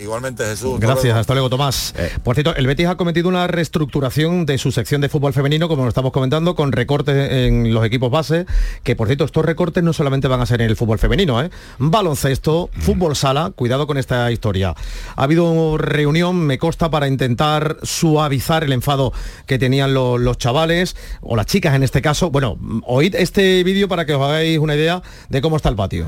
[0.00, 1.18] Igualmente Jesús Gracias, luego.
[1.20, 1.94] hasta luego Tomás.
[1.96, 2.10] Eh.
[2.24, 5.82] Por cierto, el Betis ha cometido una reestructuración de su sección de fútbol femenino, como
[5.82, 8.46] lo estamos comentando, con recortes en los equipos base,
[8.82, 11.50] que por cierto, estos recortes no solamente van a ser en el fútbol femenino, ¿eh?
[11.78, 14.74] baloncesto, fútbol sala, cuidado con esta historia.
[15.16, 19.12] Ha habido reunión, me consta, para intentar suavizar el enfado
[19.46, 22.30] que tenían lo- los chavales, o las chicas en este caso.
[22.30, 26.06] Bueno, oíd este vídeo para que os hagáis una idea de cómo está el patio.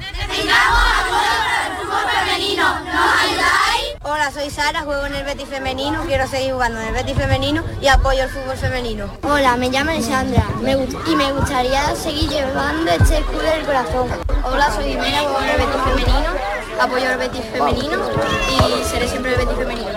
[4.22, 7.64] Hola, soy Sara, juego en el Betis femenino, quiero seguir jugando en el Betis femenino
[7.80, 9.10] y apoyo el fútbol femenino.
[9.22, 14.08] Hola, me llamo Alessandra me y me gustaría seguir llevando este escudo del corazón.
[14.44, 16.30] Hola, soy Jimena, juego en el Betis femenino,
[16.80, 17.98] apoyo al Betis femenino
[18.48, 19.88] y seré siempre el Betis femenino.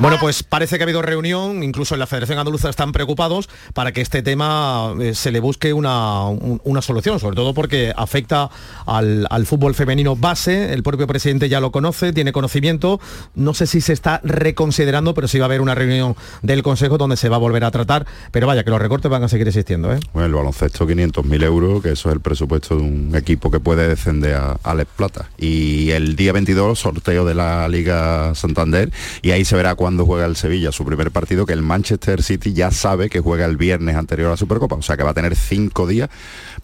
[0.00, 3.92] Bueno, pues parece que ha habido reunión, incluso en la Federación Andaluza están preocupados para
[3.92, 8.50] que este tema eh, se le busque una, un- una solución, sobre todo porque afecta
[8.86, 13.00] al, al fútbol femenino base, el propio presidente ya lo conoce, tiene conocimiento,
[13.36, 16.98] no sé si se está reconsiderando, pero sí va a haber una reunión del Consejo
[16.98, 19.46] donde se va a volver a tratar, pero vaya, que los recortes van a seguir
[19.46, 19.92] existiendo.
[19.92, 20.00] ¿eh?
[20.12, 23.86] Bueno, el baloncesto 500.000 euros, que eso es el presupuesto de un equipo que puede
[23.88, 25.30] descender a, a Les Plata.
[25.38, 28.90] Y el día 22, sorteo de la Liga Santander,
[29.22, 32.54] y ahí se verá cuándo juega el Sevilla su primer partido, que el Manchester City
[32.54, 35.14] ya sabe que juega el viernes anterior a la Supercopa, o sea que va a
[35.14, 36.08] tener cinco días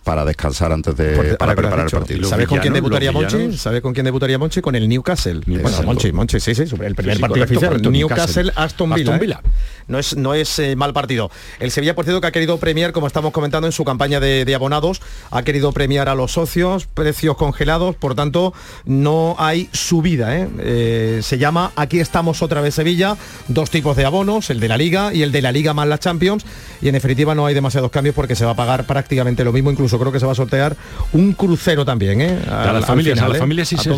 [0.05, 2.27] para descansar antes de Porque- para preparar el partido.
[2.27, 3.59] ¿Sabes con quién debutaría Monchi?
[3.59, 4.63] ¿Sabes con quién debutaría Monchi?
[4.63, 5.43] Con el Newcastle.
[5.47, 5.83] Bueno.
[5.85, 7.83] Monchi, Monchi, sí, sí, el primer Sí, sí, partido oficial.
[7.83, 8.53] Newcastle, Newcastle.
[8.57, 9.03] Aston Villa.
[9.03, 9.19] Aston ¿eh?
[9.19, 9.41] Villa.
[9.89, 11.31] No es, no es eh, mal partido.
[11.59, 14.47] El Sevilla, por cierto, que ha querido premiar, como estamos comentando en su campaña de,
[14.47, 18.55] de abonados, ha querido premiar a los socios, precios congelados, por tanto,
[18.87, 20.29] no hay subida.
[20.61, 23.10] Eh, se llama Aquí estamos otra vez Sevilla,
[23.49, 25.99] dos tipos de abonos, el de la Liga y el de la Liga más la
[25.99, 26.45] Champions,
[26.81, 29.71] y en definitiva no hay demasiados cambios porque se va a pagar prácticamente lo mismo,
[29.71, 30.77] incluso creo que se va a sortear
[31.13, 32.21] un crucero también.
[32.21, 32.39] ¿eh?
[32.51, 33.41] A las familias, a las ¿eh?
[33.41, 33.91] familias sí se.
[33.91, 33.95] ¿eh?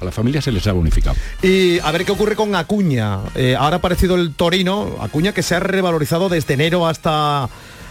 [0.00, 1.16] A las familias se les ha bonificado.
[1.42, 3.20] Y a ver qué ocurre con Acuña.
[3.34, 7.48] Eh, ahora ha aparecido el Torino, Acuña que se ha revalorizado desde enero hasta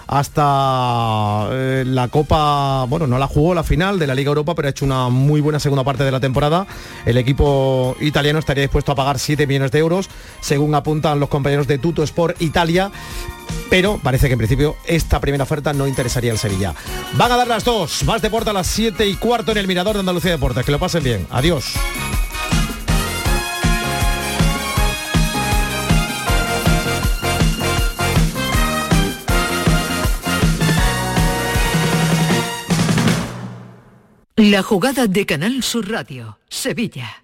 [0.08, 4.68] hasta eh, la Copa, bueno, no la jugó la final de la Liga Europa, pero
[4.68, 6.68] ha hecho una muy buena segunda parte de la temporada.
[7.06, 10.10] El equipo italiano estaría dispuesto a pagar 7 millones de euros,
[10.42, 12.92] según apuntan los compañeros de Tuto Sport Italia.
[13.70, 16.74] Pero parece que en principio esta primera oferta no interesaría al Sevilla.
[17.14, 19.96] Van a dar las dos, más deporte a las 7 y cuarto en el Mirador
[19.96, 20.66] de Andalucía Deportes.
[20.66, 21.28] Que lo pasen bien.
[21.32, 21.74] Adiós.
[34.38, 37.24] La jugada de Canal Sur Radio, Sevilla.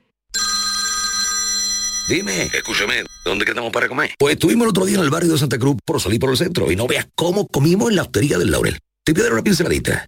[2.08, 4.12] Dime, escúchame, ¿dónde quedamos para comer?
[4.18, 6.38] Pues estuvimos el otro día en el barrio de Santa Cruz por salir por el
[6.38, 8.80] centro y no veas cómo comimos en la hostería del Laurel.
[9.04, 10.08] Te voy a dar una pinceladita.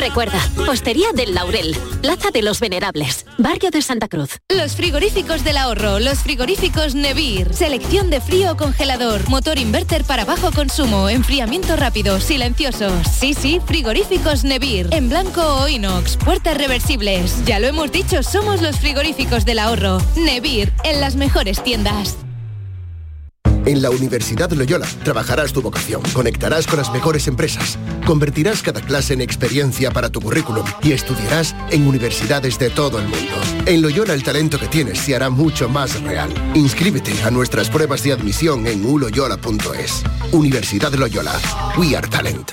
[0.00, 4.38] Recuerda, Postería del Laurel, Plaza de los Venerables, Barrio de Santa Cruz.
[4.48, 7.52] Los frigoríficos del ahorro, los frigoríficos Nevir.
[7.52, 13.06] Selección de frío o congelador, motor inverter para bajo consumo, enfriamiento rápido, silenciosos.
[13.08, 14.88] Sí, sí, frigoríficos Nevir.
[14.90, 17.44] En blanco o inox, puertas reversibles.
[17.44, 19.98] Ya lo hemos dicho, somos los frigoríficos del ahorro.
[20.16, 22.16] Nevir, en las mejores tiendas.
[23.66, 29.14] En la Universidad Loyola trabajarás tu vocación, conectarás con las mejores empresas, convertirás cada clase
[29.14, 33.34] en experiencia para tu currículum y estudiarás en universidades de todo el mundo.
[33.66, 36.30] En Loyola el talento que tienes se hará mucho más real.
[36.54, 40.02] Inscríbete a nuestras pruebas de admisión en uloyola.es.
[40.32, 41.38] Universidad Loyola.
[41.76, 42.52] We are talent.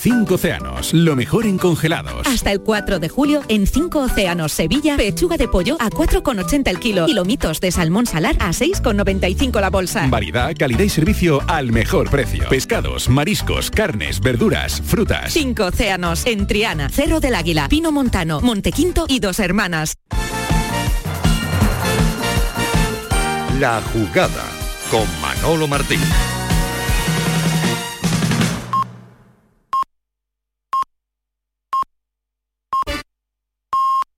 [0.00, 2.24] Cinco océanos, lo mejor en congelados.
[2.24, 6.78] Hasta el 4 de julio, en 5 océanos Sevilla, pechuga de pollo a 4,80 el
[6.78, 10.06] kilo y lomitos de salmón salar a 6,95 la bolsa.
[10.06, 12.48] Variedad, calidad y servicio al mejor precio.
[12.48, 15.32] Pescados, mariscos, carnes, verduras, frutas.
[15.32, 19.94] 5 océanos, en Triana, Cerro del Águila, Pino Montano, Montequinto y Dos Hermanas.
[23.58, 24.44] La jugada
[24.92, 25.98] con Manolo Martín.